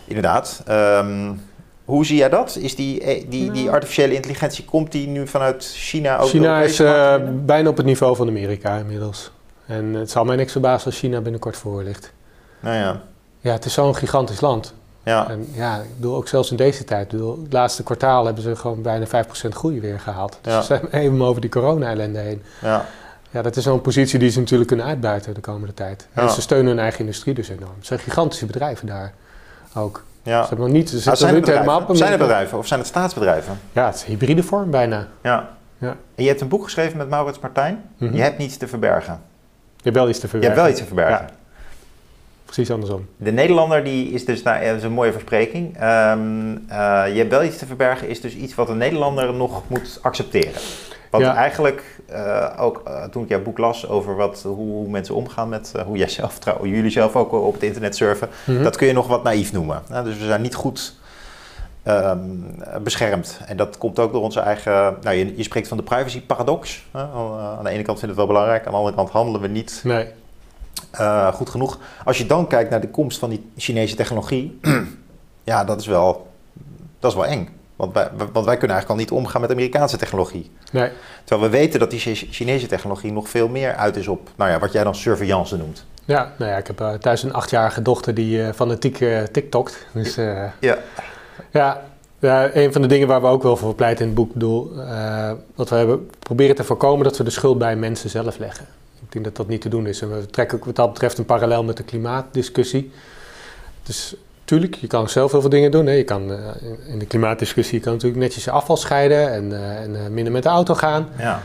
[0.04, 0.62] Inderdaad.
[0.68, 1.40] Um,
[1.84, 2.56] hoe zie jij dat?
[2.56, 6.28] Is die, die, die artificiële intelligentie, komt die nu vanuit China ook?
[6.28, 9.30] China is uh, bijna op het niveau van Amerika inmiddels.
[9.66, 12.12] En het zal mij niks verbazen als China binnenkort voor ligt.
[12.60, 13.00] Nou ja.
[13.40, 14.74] Ja, het is zo'n gigantisch land.
[15.02, 15.28] Ja.
[15.28, 17.04] En ja, ik bedoel, ook zelfs in deze tijd.
[17.04, 19.08] Ik bedoel, het laatste kwartaal hebben ze gewoon bijna 5%
[19.48, 20.38] groei weer gehaald.
[20.40, 20.60] Dus ja.
[20.60, 22.42] ze zijn even over die corona-ellende heen.
[22.60, 22.86] Ja.
[23.34, 26.08] Ja, dat is zo'n positie die ze natuurlijk kunnen uitbuiten de komende tijd.
[26.14, 26.22] Ja.
[26.22, 27.74] En ze steunen hun eigen industrie dus enorm.
[27.76, 29.12] Het zijn gigantische bedrijven daar
[29.74, 30.04] ook.
[30.22, 30.42] Ja.
[30.42, 31.96] Ze hebben nog niet, ze ah, zijn, het bedrijven?
[31.96, 33.58] zijn het bedrijven of zijn het staatsbedrijven?
[33.72, 35.08] Ja, het is hybride vorm bijna.
[35.22, 35.48] Ja.
[35.78, 35.96] ja.
[36.14, 37.74] En je hebt een boek geschreven met Maurits Martijn.
[37.74, 38.16] Mm -hmm.
[38.16, 39.20] Je hebt niets te verbergen.
[39.76, 40.56] Je hebt wel iets te verbergen.
[40.56, 41.26] Je hebt wel iets te verbergen.
[41.26, 41.42] Ja.
[42.44, 43.08] Precies andersom.
[43.16, 45.82] De Nederlander die is dus, nou, dat is een mooie verspreking.
[45.82, 49.62] Um, uh, je hebt wel iets te verbergen is dus iets wat een Nederlander nog
[49.68, 50.60] moet accepteren.
[51.14, 51.34] Wat ja.
[51.34, 55.72] eigenlijk uh, ook uh, toen ik jouw boek las over wat, hoe mensen omgaan met
[55.76, 58.64] uh, hoe jij zelf trouwens, jullie zelf ook op het internet surfen, mm -hmm.
[58.64, 59.82] dat kun je nog wat naïef noemen.
[59.88, 60.94] Nou, dus we zijn niet goed
[61.84, 63.40] um, beschermd.
[63.46, 64.96] En dat komt ook door onze eigen.
[65.02, 66.84] Nou, je, je spreekt van de privacy paradox.
[66.92, 69.48] aan de ene kant vinden we het wel belangrijk, aan de andere kant handelen we
[69.48, 70.06] niet nee.
[71.32, 71.78] goed genoeg.
[72.04, 74.58] Als je dan kijkt naar de komst van die Chinese technologie,
[75.44, 76.30] ja, dat is wel,
[76.98, 77.48] dat is wel eng.
[77.76, 80.50] Want wij, want wij kunnen eigenlijk al niet omgaan met Amerikaanse technologie.
[80.72, 80.90] Nee.
[81.24, 84.58] Terwijl we weten dat die Chinese technologie nog veel meer uit is op nou ja,
[84.58, 85.84] wat jij dan surveillance noemt.
[86.04, 89.86] Ja, nou ja, ik heb uh, thuis een achtjarige dochter die uh, fanatiek uh, TikTokt.
[89.92, 90.78] Dus ja.
[91.50, 91.82] ja.
[92.20, 94.72] Ja, een van de dingen waar we ook wel voor pleiten in het boek, bedoel,
[95.54, 98.66] wat we hebben proberen te voorkomen dat we de schuld bij mensen zelf leggen.
[99.06, 100.00] Ik denk dat dat niet te doen is.
[100.00, 102.92] En we trekken ook wat dat betreft een parallel met de klimaatdiscussie.
[103.82, 105.86] Dus Tuurlijk, je kan zelf heel veel dingen doen.
[105.86, 105.92] Hè.
[105.92, 106.38] Je kan uh,
[106.86, 110.32] in de klimaatdiscussie je kan natuurlijk netjes je afval scheiden en, uh, en uh, minder
[110.32, 111.08] met de auto gaan.
[111.18, 111.40] Ja.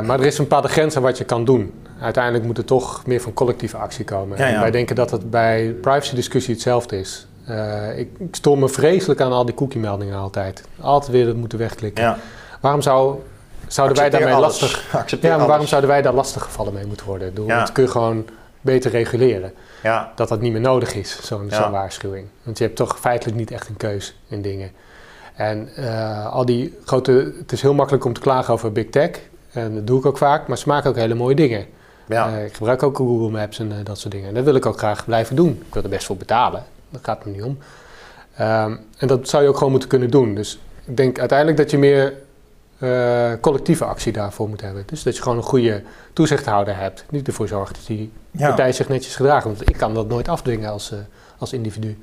[0.00, 1.72] maar er is een bepaalde grens aan wat je kan doen.
[2.00, 4.38] Uiteindelijk moet er toch meer van collectieve actie komen.
[4.38, 4.60] Ja, ja.
[4.60, 7.26] wij denken dat het bij privacy discussie hetzelfde is.
[7.96, 10.64] ik, ik stoor me vreselijk aan al die cookie-meldingen altijd.
[10.80, 12.16] Altijd weer dat moeten wegklikken.
[12.60, 13.18] Waarom zou,
[13.66, 14.84] zouden wij daarmee lastig...
[15.20, 17.32] ja, maar waarom zouden wij daar lastig gevallen mee moeten worden?
[17.46, 17.58] Ja.
[17.58, 18.26] Dat kun je gewoon
[18.60, 19.52] beter reguleren.
[19.82, 20.12] Ja.
[20.14, 22.26] Dat dat niet meer nodig is, zo'n waarschuwing.
[22.42, 24.70] Want je hebt toch feitelijk niet echt een keus in dingen.
[25.34, 27.32] En uh, al die grote...
[27.38, 29.10] Het is heel makkelijk om te klagen over big tech.
[29.52, 30.48] En dat doe ik ook vaak.
[30.48, 31.66] Maar ze maken ook hele mooie dingen.
[32.06, 32.30] Ja.
[32.30, 34.28] Uh, ik gebruik ook Google Maps en uh, dat soort dingen.
[34.28, 35.62] En dat wil ik ook graag blijven doen.
[35.66, 36.64] Ik wil er best voor betalen.
[36.90, 37.58] Dat gaat me niet om.
[38.40, 40.34] Um, en dat zou je ook gewoon moeten kunnen doen.
[40.34, 42.14] Dus ik denk uiteindelijk dat je meer
[42.78, 44.82] uh, collectieve actie daarvoor moet hebben.
[44.86, 47.04] Dus dat je gewoon een goede toezichthouder hebt.
[47.10, 49.44] Niet ervoor zorgt dat die partij zich netjes gedraagt.
[49.44, 50.98] Want ik kan dat nooit afdwingen als, uh,
[51.38, 51.98] als individu.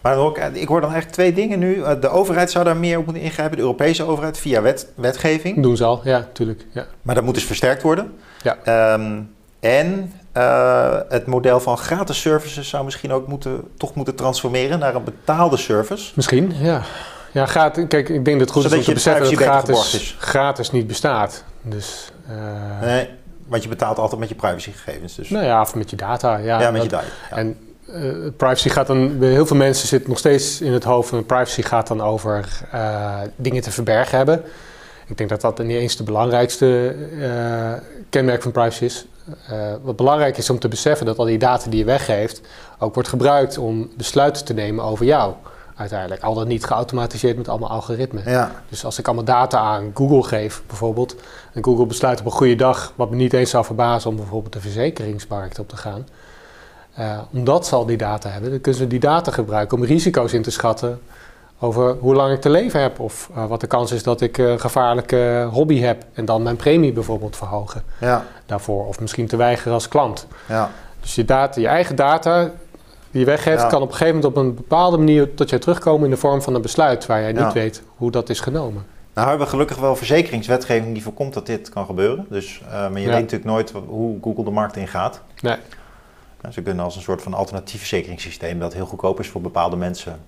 [0.00, 1.82] Maar ook, ik hoor dan eigenlijk twee dingen nu.
[2.00, 3.56] De overheid zou daar meer op moeten ingrijpen.
[3.56, 5.62] De Europese overheid via wet, wetgeving.
[5.62, 6.66] Doen ze al, ja, natuurlijk.
[6.70, 6.86] Ja.
[7.02, 8.12] Maar dat moet dus versterkt worden.
[8.42, 8.92] Ja.
[8.94, 14.78] Um, en uh, het model van gratis services zou misschien ook moeten, toch moeten transformeren
[14.78, 16.12] naar een betaalde service.
[16.14, 16.82] Misschien, ja.
[17.32, 20.70] Ja, gaat, kijk, ik denk dat het goed is om te beseffen dat gratis, gratis
[20.70, 21.44] niet bestaat.
[21.62, 23.08] Dus, uh, nee,
[23.46, 25.14] want je betaalt altijd met je privacygegevens.
[25.14, 25.30] Dus.
[25.30, 26.36] Nou ja, of met je data.
[26.36, 27.04] Ja, ja met je data.
[27.30, 27.36] Ja.
[27.36, 31.08] En uh, privacy gaat dan, bij heel veel mensen zit nog steeds in het hoofd
[31.08, 34.42] van privacy gaat dan over uh, dingen te verbergen hebben.
[35.06, 36.94] Ik denk dat dat niet eens de belangrijkste
[38.10, 39.06] kenmerk van privacy is.
[39.82, 42.40] wat belangrijk is om te beseffen dat al die data die je weggeeft
[42.78, 45.34] ook wordt gebruikt om besluiten te nemen over jou
[45.76, 46.22] uiteindelijk.
[46.22, 48.30] Al dan niet geautomatiseerd met allemaal algoritmen.
[48.30, 48.50] Ja.
[48.68, 51.16] Dus als ik allemaal data aan Google geef, bijvoorbeeld,
[51.52, 54.52] en Google besluit op een goede dag, wat me niet eens zou verbazen om bijvoorbeeld
[54.52, 56.06] de verzekeringsmarkt op te gaan.
[56.98, 60.32] Uh, omdat ze al die data hebben, dan kunnen ze die data gebruiken om risico's
[60.32, 61.00] in te schatten
[61.58, 63.00] over hoe lang ik te leven heb.
[63.00, 66.56] Of uh, wat de kans is dat ik een gevaarlijke hobby heb en dan mijn
[66.56, 68.24] premie bijvoorbeeld verhogen ja.
[68.46, 68.86] daarvoor.
[68.86, 70.26] Of misschien te weigeren als klant.
[70.48, 70.70] Ja.
[71.00, 72.50] Dus je, data, je eigen data
[73.12, 76.04] die je weggeeft, kan op een gegeven moment op een bepaalde manier tot jij terugkomen
[76.04, 78.84] in de vorm van een besluit waar jij niet weet hoe dat is genomen.
[79.14, 82.26] Nou hebben we gelukkig wel verzekeringswetgeving die voorkomt dat dit kan gebeuren.
[82.28, 85.20] Dus, uh, maar je weet natuurlijk nooit hoe Google de markt ingaat.
[85.40, 85.56] Nee.
[86.40, 89.76] Nou, ze kunnen als een soort van alternatief verzekeringssysteem dat heel goedkoop is voor bepaalde
[89.76, 90.20] mensen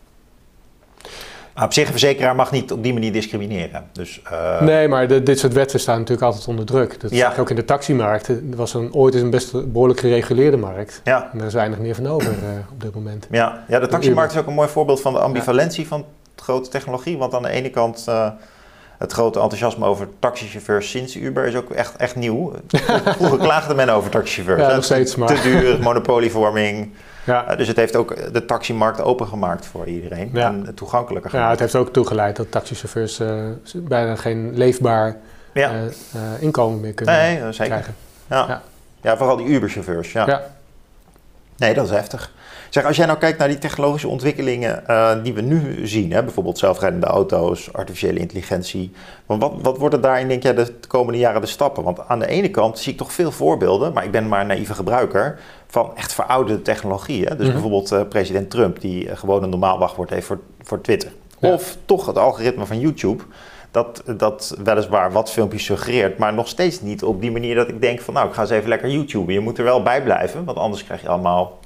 [1.63, 3.85] op zich, een verzekeraar mag niet op die manier discrimineren.
[3.93, 4.61] Dus, uh...
[4.61, 7.01] Nee, maar de, dit soort wetten staan natuurlijk altijd onder druk.
[7.01, 7.33] Dat ja.
[7.39, 8.29] ook in de taximarkt.
[8.29, 11.01] Er was een, ooit is een best behoorlijk gereguleerde markt.
[11.05, 11.31] Ja.
[11.33, 12.39] En er is weinig meer van over uh,
[12.73, 13.27] op dit moment.
[13.31, 13.65] Ja.
[13.69, 16.05] ja, de taximarkt is ook een mooi voorbeeld van de ambivalentie van
[16.37, 17.19] grote technologie.
[17.19, 18.05] Want aan de ene kant...
[18.09, 18.29] Uh,
[18.99, 22.53] het grote enthousiasme over taxichauffeurs sinds Uber is ook echt, echt nieuw.
[23.17, 24.69] Vroeger klaagde men over taxichauffeurs.
[24.69, 25.29] Ja, nog steeds maar.
[25.29, 26.93] Te duur, monopolievorming.
[27.25, 27.51] Ja.
[27.51, 30.47] Uh, dus het heeft ook de taximarkt opengemaakt voor iedereen ja.
[30.47, 31.47] en toegankelijker gemaakt.
[31.47, 35.17] Ja, het heeft ook toegeleid dat taxichauffeurs uh, bijna geen leefbaar
[35.53, 35.73] ja.
[35.75, 35.89] uh,
[36.39, 37.65] inkomen meer kunnen nee, zeker.
[37.65, 37.95] krijgen.
[38.27, 38.45] Ja.
[38.49, 38.63] Ja.
[39.01, 40.13] ja, vooral die Uber-chauffeurs.
[40.13, 40.27] Ja.
[40.27, 40.43] ja.
[41.57, 42.33] Nee, dat is heftig.
[42.71, 44.83] Zeg, als jij nou kijkt naar die technologische ontwikkelingen
[45.23, 48.93] die we nu zien, hè, bijvoorbeeld zelfrijdende auto's, artificiële intelligentie,
[49.27, 51.83] wat, wat worden daarin, denk jij, de komende jaren de stappen?
[51.83, 54.47] Want aan de ene kant zie ik toch veel voorbeelden, maar ik ben maar een
[54.47, 55.39] naïeve gebruiker,
[55.75, 57.29] van echt verouderde technologieën.
[57.29, 57.53] Dus mhm.
[57.53, 61.13] bijvoorbeeld uh, president Trump, die uh, gewoon een normaal wachtwoord heeft voor, voor Twitter.
[61.41, 63.23] Of toch het algoritme van YouTube,
[63.71, 67.81] dat, dat weliswaar wat filmpjes suggereert, maar nog steeds niet op die manier dat ik
[67.81, 69.33] denk van nou, ik ga eens even lekker YouTube.
[69.33, 71.59] Je moet er wel bij blijven, want anders krijg je allemaal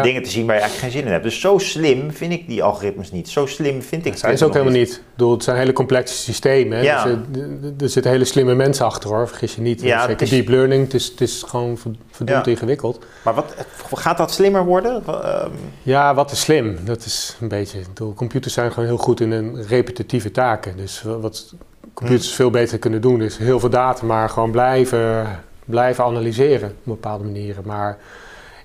[0.00, 1.24] dingen te zien waar je eigenlijk geen zin in hebt.
[1.24, 3.28] Dus zo slim vind ik die algoritmes niet.
[3.28, 4.22] Zo slim vind ik het.
[4.22, 4.88] Dat is ook helemaal niet.
[4.88, 5.02] niet.
[5.12, 6.82] Bedoel, het zijn hele complexe systemen.
[6.82, 7.04] Ja.
[7.04, 7.42] Dus,
[7.80, 9.80] er, zitten hele slimme mensen achter hoor, vergis je niet.
[9.82, 10.30] Ja, Zeker is...
[10.30, 11.78] deep learning, het is, het is gewoon
[12.10, 13.04] verdomd ingewikkeld.
[13.24, 13.54] Maar wat,
[13.92, 15.02] gaat dat slimmer worden?
[15.06, 15.50] Ehm,
[15.82, 16.78] ja, wat is slim?
[16.84, 17.78] Dat is een beetje...
[17.88, 20.76] Bedoel, computers zijn gewoon heel goed in een repetitieve taken.
[20.76, 21.54] Dus wat
[21.94, 22.34] computers hm.
[22.34, 25.26] veel beter kunnen doen is heel veel data, maar gewoon blijven,
[25.64, 27.62] blijven analyseren op bepaalde manieren.
[27.66, 27.98] Maar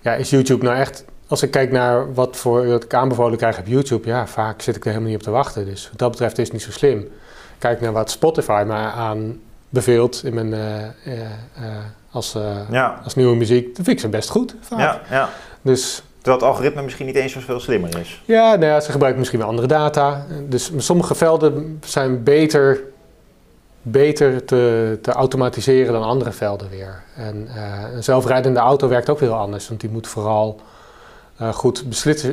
[0.02, 1.06] ja, is YouTube nou echt...
[1.28, 4.76] Als ik kijk naar wat voor wat ik aanbevolen krijg op YouTube, ja, vaak zit
[4.76, 5.66] ik er helemaal niet op te wachten.
[5.66, 7.08] Dus wat dat betreft is het niet zo slim.
[7.58, 11.24] Kijk naar wat Spotify mij aanbeveelt in mijn, uh, uh,
[12.12, 12.38] als,
[12.72, 13.02] ja.
[13.04, 13.66] als nieuwe muziek.
[13.66, 14.56] Dat vind ik ze best goed.
[14.62, 14.80] Vaak.
[14.80, 15.30] Ja, ja.
[15.62, 18.22] Dus Terwijl het algoritme misschien niet eens zoveel slimmer is.
[18.26, 20.26] Ja, nou ja, ze gebruiken misschien wel andere data.
[20.48, 22.84] Dus sommige velden zijn beter
[23.82, 27.04] beter te, te, automatiseren dan andere velden weer.
[27.16, 30.60] En uh, een zelfrijdende auto werkt ook heel anders, want die moet vooral
[31.42, 31.86] uh, goed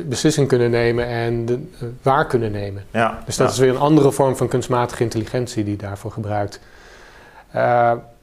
[0.07, 2.83] beslissing kunnen nemen en de, uh, waar kunnen nemen.
[2.91, 6.59] Ja, dus dat is weer een andere vorm van kunstmatige intelligentie die daarvoor gebruikt.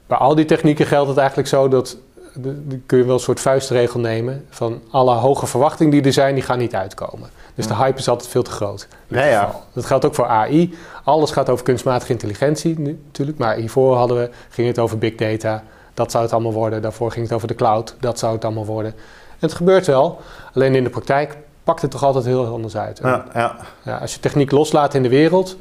[0.07, 1.97] bij al die technieken geldt het eigenlijk zo dat
[2.33, 6.33] de, kun je wel een soort vuistregel nemen van alle hoge verwachtingen die er zijn,
[6.33, 7.29] die gaan niet uitkomen.
[7.55, 8.87] Dus de hype is altijd veel te groot.
[9.07, 9.55] Ja, ja.
[9.73, 10.77] Dat geldt ook voor AI.
[11.03, 13.37] Alles gaat over kunstmatige intelligentie nu, natuurlijk.
[13.37, 15.63] Maar hiervoor hadden we, ging het over big data.
[15.93, 16.81] Dat zou het allemaal worden.
[16.81, 17.95] Daarvoor ging het over de cloud.
[17.99, 18.95] Dat zou het allemaal worden.
[19.43, 20.21] En het gebeurt wel.
[20.53, 22.99] Alleen in de praktijk pakt het toch altijd heel anders uit.
[23.03, 23.55] Ja, ja.
[23.83, 25.57] Ja, als je techniek loslaat in de wereld,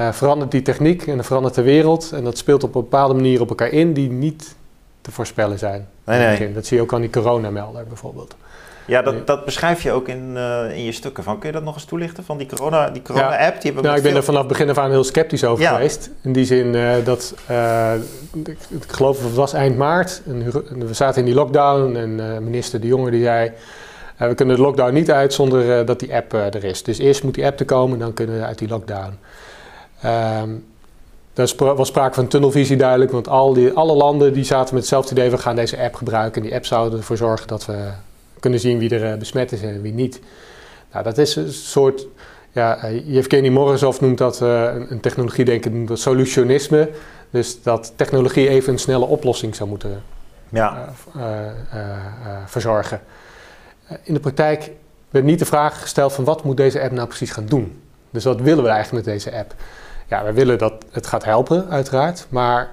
[0.00, 2.12] uh, verandert die techniek en dan verandert de wereld.
[2.12, 4.54] En dat speelt op een bepaalde manier op elkaar in die niet
[5.00, 5.88] te voorspellen zijn.
[6.04, 6.52] Nee, nee.
[6.52, 8.34] Dat zie je ook aan die coronamelder bijvoorbeeld.
[8.90, 11.24] Ja, dat, dat beschrijf je ook in, uh, in je stukken.
[11.24, 11.38] Van.
[11.38, 12.92] Kun je dat nog eens toelichten van die corona-app?
[12.92, 13.46] Die corona ja.
[13.46, 15.72] app, die nou, ik ben er vanaf begin af aan heel sceptisch over ja.
[15.72, 16.10] geweest.
[16.22, 17.92] In die zin uh, dat, uh,
[18.32, 20.22] ik, ik, geloof het was eind maart.
[20.26, 23.52] En we zaten in die lockdown en minister De Jonge die zei...
[24.16, 26.82] we kunnen de lockdown niet uit zonder dat die app er is.
[26.82, 29.18] Dus eerst moet die app er komen, dan kunnen we uit die lockdown.
[30.04, 30.64] Um,
[31.34, 35.10] er was sprake van tunnelvisie duidelijk, want al die, alle landen die zaten met hetzelfde
[35.10, 36.42] idee, we gaan deze app gebruiken.
[36.42, 37.88] En die app zou ervoor zorgen dat we
[38.40, 40.20] kunnen zien wie er eh, besmet is en wie niet.
[40.92, 42.06] Nou, dat is een soort,
[42.52, 46.90] ja, uh, Yevgeny Morozov noemt dat, uh, een technologiedenken noemt dat solutionisme.
[47.30, 50.02] Dus dat technologie even een snelle oplossing zou moeten
[50.48, 50.92] ja.
[52.46, 53.00] verzorgen.
[54.02, 54.70] in de praktijk
[55.10, 57.82] werd niet de vraag gesteld van wat moet deze app nou precies gaan doen.
[58.10, 59.54] Dus wat willen we eigenlijk met deze app?
[60.08, 62.26] Ja, we willen dat het gaat helpen, uiteraard.
[62.28, 62.70] Maar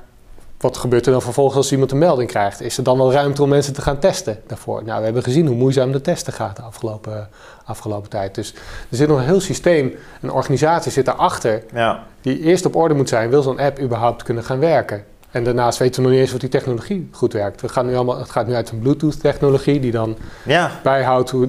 [0.57, 2.61] wat gebeurt er dan vervolgens als iemand een melding krijgt?
[2.61, 4.83] Is er dan wel ruimte om mensen te gaan testen daarvoor?
[4.83, 7.29] Nou, we hebben gezien hoe moeizaam de testen gaat de afgelopen,
[7.65, 8.35] afgelopen tijd.
[8.35, 8.53] Dus
[8.89, 11.63] er zit nog een heel systeem, een organisatie zit daarachter...
[11.73, 12.03] Ja.
[12.21, 15.03] die eerst op orde moet zijn, wil zo'n app überhaupt kunnen gaan werken?
[15.31, 17.61] En daarnaast weten we nog niet eens of die technologie goed werkt.
[17.61, 20.71] We gaan nu allemaal, het gaat nu uit een Bluetooth-technologie die dan ja.
[20.83, 21.47] bijhoudt hoe...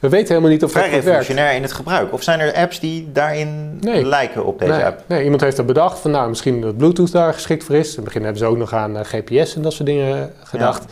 [0.00, 1.28] We weten helemaal niet of Vrij het werkt.
[1.28, 2.12] in het gebruik.
[2.12, 5.02] Of zijn er apps die daarin lijken op deze app?
[5.06, 7.88] Nee, iemand heeft er bedacht van nou, misschien dat Bluetooth daar geschikt voor is.
[7.88, 10.32] In het begin hebben ze ook nog aan uh, eh, GPS en dat soort dingen
[10.42, 10.84] gedacht.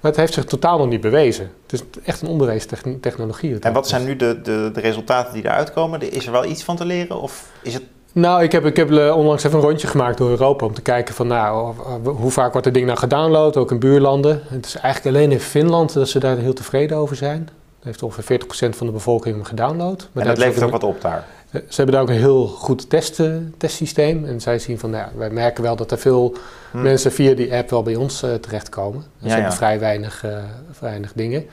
[0.00, 1.50] Maar het heeft zich totaal nog niet bewezen.
[1.62, 3.58] Het is echt een onbewezen technologie.
[3.58, 6.12] En wat zijn nu de, de, de resultaten die eruit komen?
[6.12, 7.20] Is er wel iets van te leren?
[7.20, 7.82] Of is het
[8.14, 10.82] nou, ik heb, ik heb eh, onlangs even een rondje gemaakt door Europa om te
[10.82, 11.74] kijken van nou,
[12.04, 14.42] hoe vaak wordt het ding nou gedownload, ook in buurlanden.
[14.44, 17.48] Het is eigenlijk alleen in Finland dat ze daar heel tevreden over zijn
[17.82, 20.08] heeft ongeveer 40% van de bevolking hem gedownload.
[20.12, 21.26] Maar en dat levert ook wat op daar?
[21.52, 23.22] Ze hebben daar ook een heel goed test,
[23.56, 24.24] testsysteem.
[24.24, 26.36] En zij zien van, nou ja, wij merken wel dat er veel
[26.70, 26.82] hm.
[26.82, 29.04] mensen via die app wel bij ons uh, terechtkomen.
[29.18, 30.38] Dus ze hebben vrij weinig, uh,
[30.80, 31.46] weinig dingen.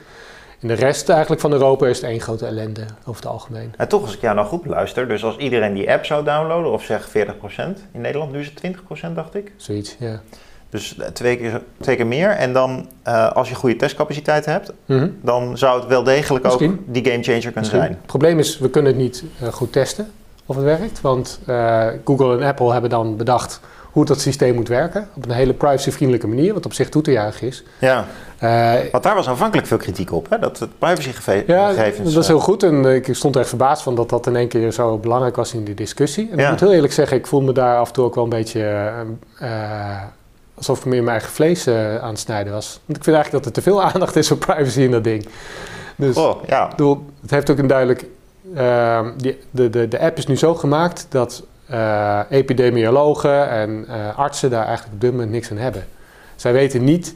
[0.60, 3.74] In de rest eigenlijk van Europa is het één grote ellende over het algemeen.
[3.78, 6.72] En toch, als ik jou nou goed luister, dus als iedereen die app zou downloaden,
[6.72, 7.12] of zeg 40%,
[7.92, 8.78] in Nederland nu is het
[9.10, 9.52] 20% dacht ik?
[9.56, 10.22] Zoiets, ja.
[10.70, 12.30] Dus twee keer, twee keer meer.
[12.30, 15.18] En dan, uh, als je goede testcapaciteit hebt, mm -hmm.
[15.22, 16.72] dan zou het wel degelijk Misschien.
[16.72, 17.80] ook die game changer kunnen Misschien.
[17.80, 17.92] zijn.
[17.92, 20.12] Het probleem is, we kunnen het niet uh, goed testen
[20.46, 21.02] of het werkt.
[21.02, 23.60] Want uh, Google en Apple hebben dan bedacht
[23.92, 25.08] hoe dat systeem moet werken.
[25.14, 27.64] Op een hele privacyvriendelijke manier, wat op zich toe te juichen is.
[27.80, 28.06] Ja,
[28.92, 30.40] want daar was aanvankelijk veel kritiek op, hè?
[30.40, 31.48] dat het privacygegevens...
[31.48, 34.36] Ja, dat is heel goed en ik stond er echt verbaasd van dat dat in
[34.36, 36.30] één keer zo belangrijk was in die discussie.
[36.32, 36.44] En ja.
[36.44, 38.30] ik moet heel eerlijk zeggen, ik voel me daar af en toe ook wel een
[38.30, 38.92] beetje
[40.60, 42.80] alsof ik meer mijn eigen vlees uh, aan het snijden was.
[42.86, 45.28] Want ik vind eigenlijk dat er te veel aandacht is voor privacy in dat ding.
[45.96, 46.68] Dus oh, ja.
[46.68, 48.06] bedoel, het heeft ook een duidelijk.
[48.56, 54.18] Uh, die, de, de, de app is nu zo gemaakt dat uh, epidemiologen en uh,
[54.18, 55.88] artsen daar eigenlijk op dit moment niks aan hebben.
[56.36, 57.16] Zij weten niet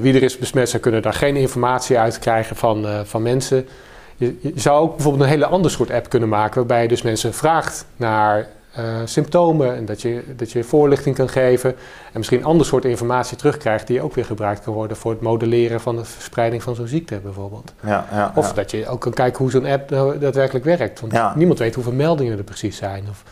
[0.00, 3.68] wie er is besmet, ze kunnen daar geen informatie uit krijgen van, van mensen.
[4.16, 7.02] Je, je, zou ook bijvoorbeeld een hele ander soort app kunnen maken, waarbij je dus
[7.02, 8.48] mensen vraagt naar
[8.78, 12.84] uh, symptomen en dat je, dat je voorlichting kan geven en misschien een ander soort
[12.84, 16.74] informatie terugkrijgt die ook weer gebruikt kan worden voor het modelleren van de verspreiding van
[16.74, 17.72] zo'n ziekte bijvoorbeeld.
[17.84, 21.36] Ja, ja, of dat je ook kan kijken hoe zo'n app nou daadwerkelijk werkt, want
[21.36, 23.04] niemand weet hoeveel meldingen er precies zijn.
[23.10, 23.22] Of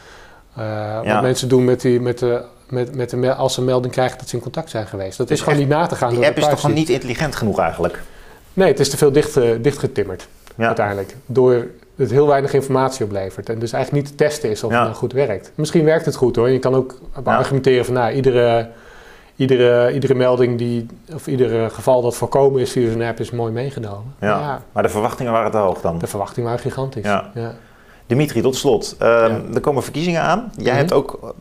[0.58, 3.92] uh, wat mensen doen met die, met de, met, met de, als ze een melding
[3.92, 5.18] krijgen dat ze in contact zijn geweest.
[5.18, 6.14] Dat is gewoon niet na te gaan.
[6.14, 8.02] Die app is toch gewoon niet intelligent genoeg eigenlijk?
[8.52, 11.16] Nee, het is te veel dicht, dichtgetimmerd uiteindelijk.
[11.26, 11.66] Door
[11.96, 13.48] het heel weinig informatie oplevert.
[13.48, 15.52] En dus eigenlijk niet te testen is of het nou goed werkt.
[15.54, 16.50] Misschien werkt het goed hoor.
[16.50, 18.68] Je kan ook argumenteren van nou, iedere,
[19.36, 23.52] iedere, iedere melding die, of ieder geval dat voorkomen is via zo'n app is mooi
[23.52, 24.14] meegenomen.
[24.20, 24.62] Ja.
[24.72, 25.98] Maar de verwachtingen waren te hoog dan?
[25.98, 27.04] De verwachtingen waren gigantisch.
[27.04, 27.30] Ja.
[28.06, 28.96] Dimitri, tot slot.
[28.98, 30.52] Ehm, er komen verkiezingen aan.
[30.56, 30.76] Jij mhm.
[30.76, 31.34] hebt ook,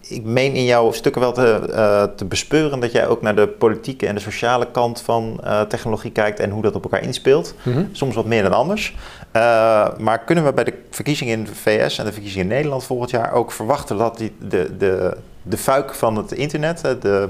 [0.00, 3.48] ik meen in jouw stukken wel te, uh, te bespeuren dat jij ook naar de
[3.48, 7.54] politieke en de sociale kant van uh, technologie kijkt en hoe dat op elkaar inspeelt.
[7.62, 7.84] Mhm.
[7.92, 8.96] Soms wat meer dan anders.
[9.36, 12.84] Uh, maar kunnen we bij de verkiezingen in de VS en de verkiezingen in Nederland
[12.84, 17.28] volgend jaar ook verwachten dat die, de, de, de fuik van het internet, de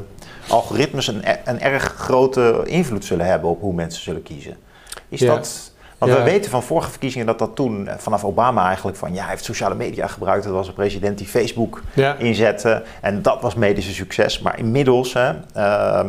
[0.48, 4.56] algoritmes, een, een erg grote invloed zullen hebben op hoe mensen zullen kiezen?
[5.08, 8.96] Is dat want we weten van vorige verkiezingen dat dat toen eh, vanaf Obama eigenlijk
[8.96, 10.44] van ja, hij heeft sociale media gebruikt.
[10.44, 11.82] Dat was een president die Facebook
[12.18, 12.82] inzette.
[13.00, 14.40] En dat was medische succes.
[14.40, 16.00] Maar inmiddels, hè, uh,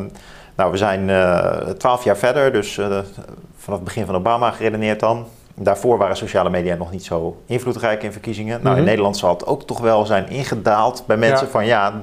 [0.56, 2.86] nou we zijn eh, twaalf jaar verder, dus uh,
[3.58, 5.26] vanaf het begin van Obama geredeneerd dan.
[5.56, 8.60] Daarvoor waren sociale media nog niet zo invloedrijk in verkiezingen.
[8.62, 8.90] Nou, in mhm.
[8.90, 12.02] Nederland zal het ook toch wel zijn ingedaald bij mensen van ja,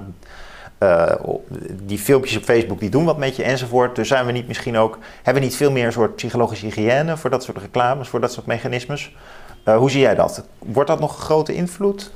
[1.83, 3.97] die filmpjes op Facebook die doen wat met je enzovoort.
[3.97, 7.17] Dus zijn we niet misschien ook, hebben we niet veel meer een soort psychologische hygiëne
[7.17, 9.15] voor dat soort reclames, voor dat soort mechanismes?
[9.65, 10.45] hoe zie jij dat?
[10.59, 12.11] Wordt dat nog een grote invloed?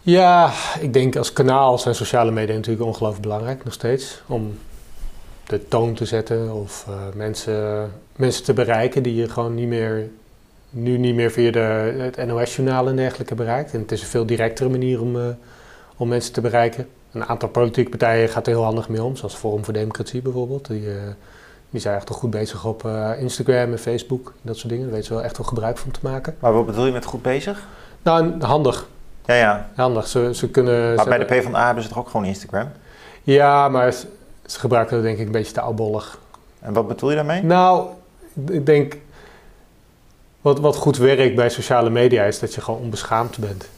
[0.00, 4.22] Ja, ik denk als kanaal zijn sociale media natuurlijk ongelooflijk belangrijk nog steeds.
[4.26, 4.58] Om
[5.46, 10.08] de toon te zetten of mensen, mensen te bereiken die je gewoon niet meer
[10.70, 13.72] nu niet meer via de, het NOS-journaal en dergelijke bereikt.
[13.72, 15.36] En het is een veel directere manier om,
[15.96, 16.86] om mensen te bereiken.
[17.14, 20.66] Een aantal politieke partijen gaat er heel handig mee om, zoals Forum voor Democratie bijvoorbeeld.
[20.66, 20.94] Die, uh,
[21.70, 24.84] die zijn echt wel goed bezig op uh, Instagram en Facebook, dat soort dingen.
[24.84, 26.36] Daar weten ze wel echt wel gebruik van te maken.
[26.38, 27.66] Maar wat bedoel je met goed bezig?
[28.02, 28.88] Nou, handig.
[29.24, 29.68] Ja, ja.
[29.74, 30.06] Handig.
[30.06, 32.68] Ze, ze kunnen, maar bij de PvdA hebben ze toch ook gewoon Instagram?
[33.22, 33.92] Ja, maar
[34.46, 36.18] ze gebruiken dat denk ik een beetje te oudbollig.
[36.60, 37.42] En wat bedoel je daarmee?
[37.42, 37.88] Nou,
[38.48, 38.96] ik denk
[40.40, 43.68] wat, wat goed werkt bij sociale media is dat je gewoon onbeschaamd bent.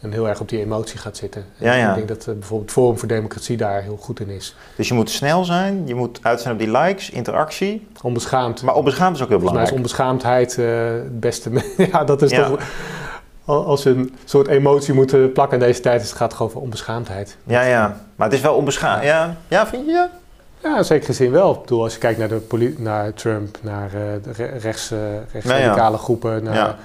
[0.00, 1.44] En heel erg op die emotie gaat zitten.
[1.56, 1.88] Ja, ja.
[1.88, 4.56] Ik denk dat uh, bijvoorbeeld Forum voor Democratie daar heel goed in is.
[4.76, 7.86] Dus je moet snel zijn, je moet uit zijn op die likes, interactie.
[8.02, 8.62] Onbeschaamd.
[8.62, 9.68] Maar onbeschaamd is ook heel belangrijk.
[9.68, 11.50] Volgens mij is onbeschaamdheid uh, het beste.
[11.92, 12.60] ja, dat is toch...
[13.44, 16.60] Als je een soort emotie moet plakken in deze tijd, is het gaat gewoon over
[16.60, 17.36] onbeschaamdheid.
[17.44, 18.00] Ja, ja.
[18.16, 19.04] Maar het is wel onbeschaamd.
[19.04, 20.08] Ja, ja vind je?
[20.62, 21.52] Ja, zeker gezien wel.
[21.52, 24.98] Ik bedoel, als je kijkt naar, de naar Trump, naar uh, de rechts, uh,
[25.32, 26.76] rechtsradicale groepen, naar ja.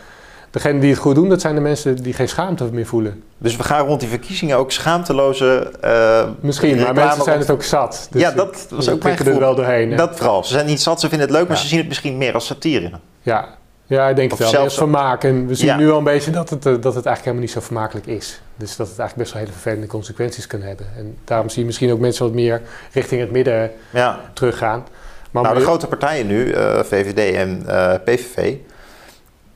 [0.53, 3.23] Degenen die het goed doen, dat zijn de mensen die geen schaamte meer voelen.
[3.37, 5.71] Dus we gaan rond die verkiezingen ook schaamteloze.
[5.83, 8.07] Uh, Misschien, maar mensen zijn het ook zat.
[8.11, 9.33] Dus ja, dat was ook mijn gevoel.
[9.33, 9.95] er wel doorheen.
[9.95, 10.43] Dat vooral.
[10.43, 12.45] Ze zijn niet zat, ze vinden het leuk, maar ze zien het misschien meer als
[12.45, 12.91] satire.
[13.21, 13.47] Ja,
[13.85, 14.49] ja, ik denk het wel.
[14.49, 15.23] Zelfs vermaak.
[15.23, 17.59] En we zien nu al een beetje dat het, dat het eigenlijk helemaal niet zo
[17.59, 18.41] vermakelijk is.
[18.55, 20.85] Dus dat het eigenlijk best wel hele vervelende consequenties kan hebben.
[20.97, 24.19] En daarom zie je misschien ook mensen wat meer richting het midden ja.
[24.33, 24.85] teruggaan.
[25.31, 28.55] Maar nou, de grote partijen nu, uh, eh, VVD en uh, eh, PVV,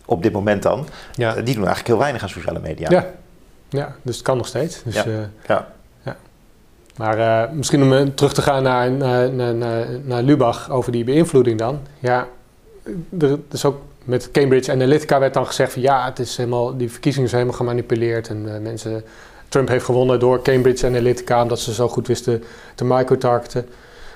[0.07, 1.29] op dit moment dan, ja.
[1.29, 2.89] uh, die doen eigenlijk heel weinig aan sociale media.
[2.89, 3.05] Ja,
[3.69, 4.83] ja dus het kan nog steeds.
[4.83, 5.05] Dus, ja.
[5.47, 5.67] ja.
[6.03, 6.15] ja.
[6.95, 11.79] Maar misschien om terug te gaan naar, naar, naar, naar Lubach over die beïnvloeding dan.
[11.99, 12.27] Ja,
[13.19, 16.91] er is ook met Cambridge Analytica werd dan gezegd van ja, het is helemaal, die
[16.91, 19.03] verkiezingen zijn helemaal gemanipuleerd en uh, mensen,
[19.47, 22.43] Trump heeft gewonnen door Cambridge Analytica omdat ze zo goed wisten
[22.75, 23.65] te microtargeten.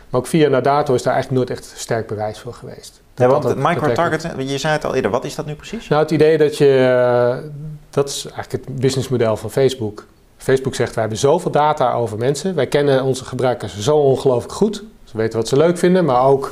[0.09, 3.00] Maar ook via Nadato is daar eigenlijk nooit echt sterk bewijs voor geweest.
[3.15, 5.87] Ja, want het microtargeten, je zei het al eerder, wat is dat nu precies?
[5.87, 7.49] Nou, het idee dat je, uh,
[7.89, 10.05] dat is eigenlijk het businessmodel van Facebook.
[10.37, 14.83] Facebook zegt, wij hebben zoveel data over mensen, wij kennen onze gebruikers zo ongelooflijk goed.
[15.03, 16.51] Ze weten wat ze leuk vinden, maar ook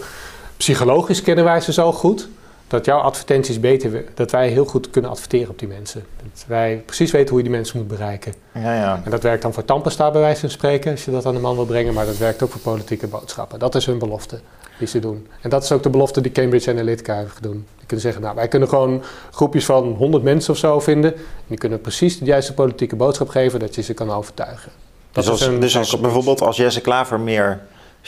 [0.57, 2.27] psychologisch kennen wij ze zo goed
[2.69, 6.05] dat jouw advertenties beter, dat wij heel goed kunnen adverteren op die mensen.
[6.23, 8.33] Dat wij precies weten hoe je die mensen moet bereiken.
[8.53, 9.01] Ja, ja.
[9.05, 11.39] En dat werkt dan voor Tampesta bij wijze van spreken, als je dat aan de
[11.39, 13.59] man wil brengen, maar dat werkt ook voor politieke boodschappen.
[13.59, 14.39] Dat is hun belofte
[14.77, 15.27] die ze doen.
[15.41, 17.51] En dat is ook de belofte die Cambridge Analytica heeft gedaan.
[17.51, 21.13] Die kunnen zeggen, nou wij kunnen gewoon groepjes van 100 mensen of zo vinden.
[21.15, 24.71] En die kunnen precies de juiste politieke boodschap geven dat je ze kan overtuigen.
[25.11, 27.59] Dat dus als, dus als bijvoorbeeld als Jesse Klaver meer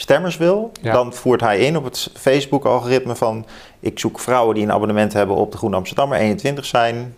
[0.02, 3.46] stemmers wil, dan voert hij in op het Facebook-algoritme van
[3.80, 7.16] ik zoek vrouwen die een abonnement hebben op de Groene Amsterdammer, 21 zijn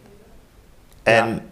[1.02, 1.50] en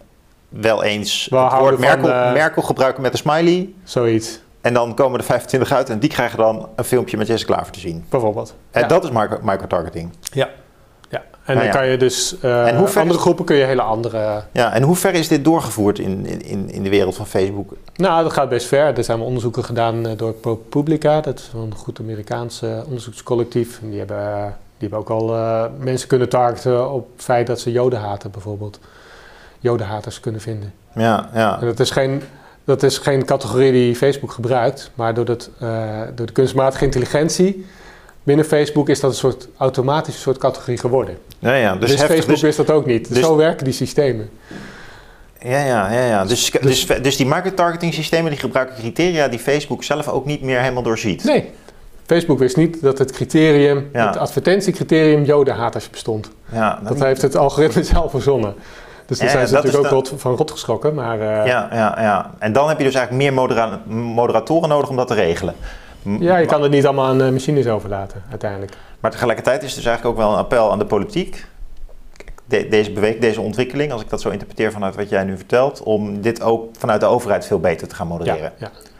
[0.48, 3.72] wel eens We het woord Merkel, uh, Merkel, gebruiken met een smiley.
[3.84, 4.40] Zoiets.
[4.60, 7.72] En dan komen er 25 uit en die krijgen dan een filmpje met Jesse Klaver
[7.72, 8.04] te zien.
[8.08, 8.54] Bijvoorbeeld.
[8.70, 9.10] En dat is
[9.42, 10.10] micro-targeting.
[10.22, 10.44] Ja.
[10.44, 10.50] Ja,
[11.44, 14.42] en dan kan je dus uh, hoe andere groepen kun je hele andere...
[14.52, 17.72] Ja, en hoe ver is dit doorgevoerd in, in, in de wereld van Facebook?
[17.94, 18.96] Nou, dat gaat best ver.
[18.96, 21.20] Er zijn onderzoeken gedaan uh, door ProPublica.
[21.20, 23.78] Dat is een goed Amerikaans onderzoekscollectief.
[23.82, 25.36] En die hebben, die hebben ook al
[25.78, 28.78] mensen kunnen targeten op het feit dat ze joden haten bijvoorbeeld.
[29.60, 30.72] Jodenhaters kunnen vinden.
[30.94, 31.60] Ja, ja.
[31.60, 32.22] En dat is geen...
[32.64, 35.50] Dat is geen categorie die Facebook gebruikt, maar door, dat,
[36.14, 37.66] door de kunstmatige intelligentie
[38.22, 41.18] binnen Facebook is dat een soort automatische soort categorie geworden.
[41.38, 43.14] Ja, ja, dus, dus Facebook dus, wist dat ook niet.
[43.14, 44.30] Dus, zo werken die systemen.
[45.40, 46.06] Ja, ja, ja.
[46.06, 46.24] ja.
[46.24, 50.42] Dus, dus, dus, dus die market-targeting systemen die gebruiken criteria die Facebook zelf ook niet
[50.42, 51.24] meer helemaal doorziet.
[51.24, 51.50] Nee.
[52.06, 56.30] Facebook wist niet dat het criterium, het advertentiecriterium jodenhaters bestond.
[56.52, 58.54] Ja, dat heeft het algoritme zelf verzonnen.
[59.06, 60.94] Dus daar zijn ze natuurlijk ook rot, van rot geschrokken.
[60.94, 62.30] Maar, uh, ja, ja, ja.
[62.38, 65.54] En dan heb je dus eigenlijk meer modera moderatoren nodig om dat te regelen.
[66.02, 68.72] Ja, je kan het niet allemaal aan machines overlaten, uiteindelijk.
[69.00, 71.44] Maar tegelijkertijd is het dus eigenlijk ook wel een appel aan de politiek.
[72.46, 76.20] deze beweeg, deze ontwikkeling, als ik dat zo interpreteer vanuit wat jij nu vertelt, om
[76.20, 78.52] dit ook vanuit de overheid veel beter te gaan modereren.
[78.58, 78.90] Ja, ja.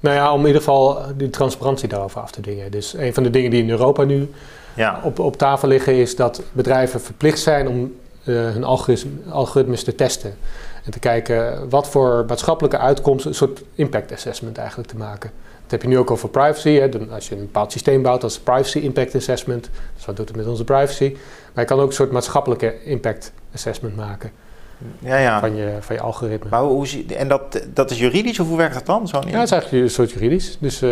[0.00, 2.70] Nou ja, om in ieder geval die transparantie daarover af te dingen.
[2.70, 4.30] Dus een van de dingen die in Europa nu
[4.74, 5.00] ja.
[5.02, 7.94] op, op tafel liggen, is dat bedrijven verplicht zijn om
[8.24, 8.64] uh, hun
[9.30, 10.34] algoritmes te testen.
[10.84, 15.30] En te kijken wat voor maatschappelijke uitkomsten, een soort impact assessment eigenlijk te maken.
[15.66, 16.70] Dat heb je nu ook over privacy.
[16.70, 16.88] Hè.
[17.10, 19.70] Als je een bepaald systeem bouwt, dat is privacy impact assessment.
[19.94, 21.16] Dus wat doet het met onze privacy?
[21.54, 24.30] Maar je kan ook een soort maatschappelijke impact assessment maken.
[24.98, 25.40] ja, ja.
[25.40, 26.50] Van, je, van je algoritme.
[26.50, 29.08] Maar hoe, en dat, dat is juridisch of hoe werkt dat dan?
[29.08, 30.56] Zo ja, het is eigenlijk een soort juridisch.
[30.60, 30.82] Dus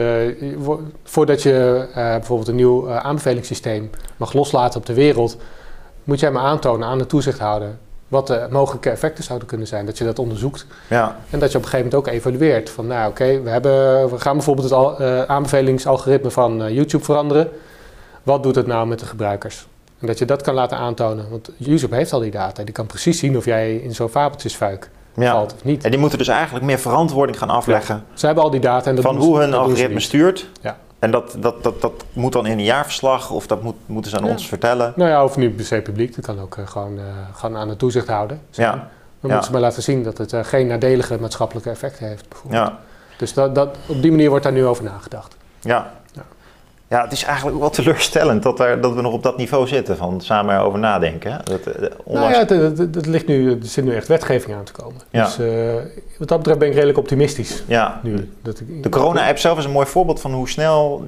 [1.03, 5.37] voordat je bijvoorbeeld een nieuw aanbevelingssysteem mag loslaten op de wereld,
[6.05, 7.77] moet jij maar aantonen aan de toezichthouder
[8.15, 9.87] wat de mogelijke effecten zouden kunnen zijn.
[9.87, 10.67] Dat je dat onderzoekt.
[10.89, 11.17] Ja.
[11.31, 12.71] En dat je op een gegeven moment ook evalueert.
[12.71, 17.05] Van nou oké, we, hebben, we gaan bijvoorbeeld het al, uh, aanbevelingsalgoritme van uh, YouTube
[17.05, 17.49] veranderen.
[18.23, 19.67] Wat doet het nou met de gebruikers?
[20.01, 21.27] En dat je dat kan laten aantonen.
[21.31, 22.65] Want YouTube heeft al die data.
[22.65, 25.33] Die kan precies zien of jij in zo'n fabeltjesfuik ja.
[25.33, 25.85] valt of niet.
[25.85, 27.95] En die moeten dus eigenlijk meer verantwoording gaan afleggen.
[27.95, 28.19] Ja.
[28.19, 28.89] Ze hebben al die data.
[28.89, 30.49] En dat van hoe hun algoritme stuurt.
[30.61, 30.77] Ja.
[31.05, 34.17] En dat, dat, dat, dat moet dan in een jaarverslag of dat moet, moeten ze
[34.17, 34.93] aan ons vertellen?
[34.97, 36.15] Nou ja, of niet per se publiek.
[36.15, 37.03] Dat kan ook uh, gewoon, uh,
[37.33, 38.41] gewoon aan de toezicht houden.
[38.51, 38.71] Ja.
[38.71, 38.81] Dan
[39.21, 42.29] moeten ze maar laten zien dat het uh, geen nadelige maatschappelijke effecten heeft.
[42.29, 42.67] Bijvoorbeeld.
[42.67, 42.79] Ja.
[43.17, 45.37] Dus dat, dat, op die manier wordt daar nu over nagedacht.
[45.61, 45.93] Ja.
[46.89, 49.67] Ja, het is eigenlijk ook wel teleurstellend dat, er, dat we nog op dat niveau
[49.67, 51.41] zitten van samen erover nadenken.
[51.45, 55.01] Dat, uh, Nou ja, het, ligt nu, er zit nu echt wetgeving aan te komen.
[55.11, 55.25] Ja.
[55.25, 55.75] Dus uh,
[56.19, 57.63] wat dat betreft ben ik redelijk optimistisch.
[57.67, 58.01] Ja.
[58.03, 61.05] Nu, dat ik, de corona-app zelf is een mooi voorbeeld van hoe snel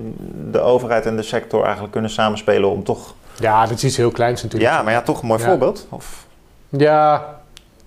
[0.50, 3.14] de overheid en de sector eigenlijk kunnen samenspelen om toch...
[3.38, 4.72] Ja, dat is iets heel kleins natuurlijk.
[4.72, 5.86] Ja, maar ja, toch een mooi voorbeeld.
[5.88, 6.26] Of...
[6.68, 7.24] Ja.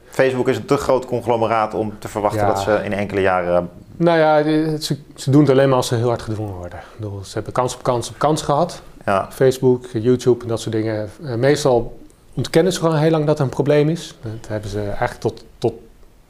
[0.09, 3.69] Facebook is een te groot conglomeraat om te verwachten dat ze in enkele jaren
[3.99, 4.43] nou ja,
[4.79, 6.79] ze, ze, doen het alleen maar als ze heel hard gedwongen worden.
[6.95, 8.81] Bedoel, ze hebben kans op kans op kans gehad.
[9.05, 9.27] Ja.
[9.31, 11.09] Facebook, YouTube en dat soort dingen.
[11.23, 11.99] Eh, meestal
[12.33, 14.15] ontkennen ze gewoon heel lang dat er een probleem is.
[14.21, 15.73] Dat hebben ze eigenlijk tot, tot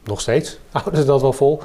[0.04, 0.60] nog steeds.
[0.72, 1.62] Houden ze dat wel vol.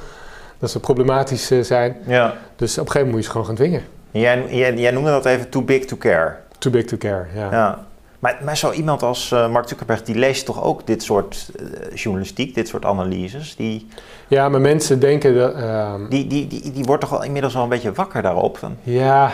[0.59, 1.97] Dat ze problematisch eh, zijn.
[2.07, 2.35] Ja.
[2.57, 3.83] Dus op een gegeven moment moet je ze gewoon gaan dwingen.
[4.11, 6.37] Jij, jij, jij noemde dat even too big to care.
[6.59, 7.51] Too big to care, ja.
[7.51, 7.87] ja.
[8.25, 11.97] Maar, maar zo iemand als uh, Mark Zuckerberg, die leest toch ook dit soort uh,
[11.97, 13.57] journalistiek, dit soort analyses?
[13.57, 13.89] Die,
[14.29, 15.55] ja, maar mensen denken dat...
[15.55, 18.61] Uh, die, die, die, die wordt toch wel inmiddels wel een beetje wakker daarop?
[18.61, 18.77] Dan?
[18.83, 19.33] Ja,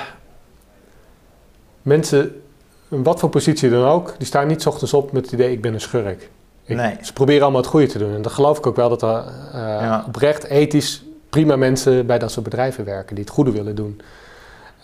[1.83, 2.43] mensen,
[2.89, 5.75] wat voor positie dan ook, die staan niet ochtends op met het idee, ik ben
[5.75, 6.31] een schurk.
[6.65, 6.97] Ik, nee.
[7.03, 8.15] Ze proberen allemaal het goede te doen.
[8.15, 9.25] En dan geloof ik ook wel dat er
[9.55, 14.01] uh, oprecht ethisch prima mensen bij dat soort bedrijven werken, die het goede willen doen.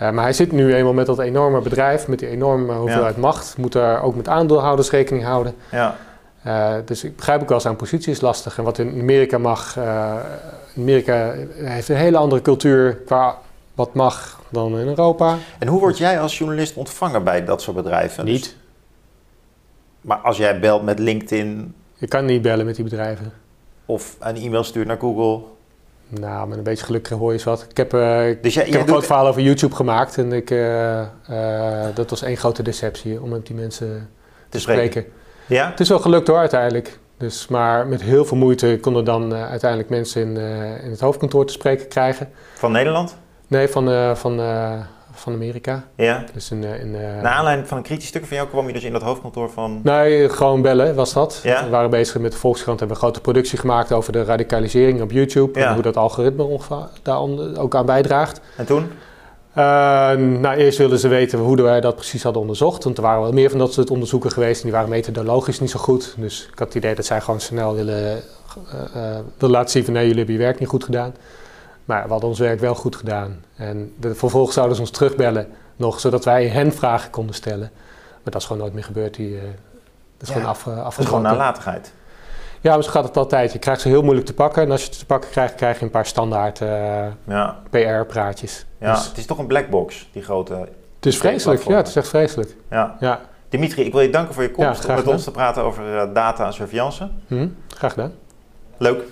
[0.03, 3.57] Uh, maar hij zit nu eenmaal met dat enorme bedrijf, met die enorme hoeveelheid macht,
[3.57, 5.55] moet daar ook met aandeelhouders rekening houden.
[5.71, 5.97] Ja.
[6.47, 8.59] Uh, dus ik begrijp ook wel, zijn positie is lastig.
[8.59, 10.15] En wat in Amerika mag, uh,
[10.77, 13.39] Amerika heeft een hele andere cultuur qua
[13.75, 15.37] wat mag dan in Europa.
[15.59, 18.25] En hoe word jij als journalist ontvangen bij dat soort bedrijven?
[18.25, 18.43] Niet.
[18.43, 18.57] Dus,
[20.01, 21.75] maar als jij belt met LinkedIn...
[21.95, 23.33] Je kan niet bellen met die bedrijven.
[23.87, 25.45] Of een e-mail stuurt naar Google...
[26.09, 27.67] Nou, met een beetje geluk hoor je wat.
[27.69, 30.51] Ik heb, uh, dus jij, ik heb een groot verhaal over YouTube gemaakt en ik,
[30.51, 31.01] uh,
[31.31, 34.11] uh, dat was één grote deceptie om met die mensen
[34.49, 35.05] te spreken.
[35.47, 35.71] Ja?
[35.71, 36.99] Het is wel gelukt hoor uiteindelijk.
[37.17, 40.37] Dus, maar met heel veel moeite konden dan uiteindelijk mensen in,
[40.83, 42.31] in het hoofdkantoor te spreken krijgen.
[42.55, 43.17] Van Nederland?
[43.47, 44.41] Nee, van, van
[45.19, 45.85] van Amerika.
[45.97, 46.25] Ja.
[46.35, 48.85] Dus in, in, uh, Naar aanleiding van een kritisch stuk van jou kwam je dus
[48.85, 49.81] in dat hoofdkantoor van...
[49.83, 51.41] Nee, gewoon bellen was dat.
[51.43, 51.65] Ja.
[51.65, 55.11] We waren bezig met de Volkskrant, hebben een grote productie gemaakt over de radicalisering op
[55.11, 55.61] YouTube.
[55.61, 56.59] En hoe dat algoritme
[57.03, 57.19] daar
[57.59, 58.41] ook aan bijdraagt.
[58.57, 58.91] En toen?
[59.59, 59.63] Uh,
[60.15, 62.85] nou, eerst wilden ze weten hoe wij dat precies hadden onderzocht.
[62.85, 65.71] Want er waren wel meer van dat soort onderzoeken geweest en die waren methodologisch niet
[65.71, 66.15] zo goed.
[66.17, 68.23] Dus ik had het idee dat zij gewoon snel willen,
[68.97, 69.01] uh,
[69.39, 71.15] willen laten zien van nee, jullie hebben je werk niet goed gedaan.
[71.87, 73.45] Maar we hadden ons werk wel goed gedaan.
[73.57, 77.71] En de, vervolgens zouden ze ons terugbellen nog, zodat wij hen vragen konden stellen.
[78.23, 79.15] Maar dat is gewoon nooit meer gebeurd.
[79.15, 79.43] Die, uh,
[80.17, 81.93] dat is gewoon af, uh, Dat is gewoon nalatigheid.
[82.61, 83.53] Ja, maar zo gaat het altijd.
[83.53, 84.63] Je krijgt ze heel moeilijk te pakken.
[84.63, 86.69] En als je het te pakken krijgt, krijg je een paar standaard uh,
[87.25, 87.57] ja.
[87.71, 88.67] PR-praatjes.
[88.79, 90.55] Ja, dus, het is toch een blackbox, die grote...
[90.97, 92.57] Het is vreselijk, ja, het is echt vreselijk.
[92.71, 92.97] Ja.
[93.01, 93.21] ja.
[93.49, 96.47] Dimitri, ik wil je danken voor je komst om met ons te praten over data
[96.47, 97.11] en surveillance.
[97.27, 98.13] Hm, graag gedaan.
[98.77, 99.03] Leuk.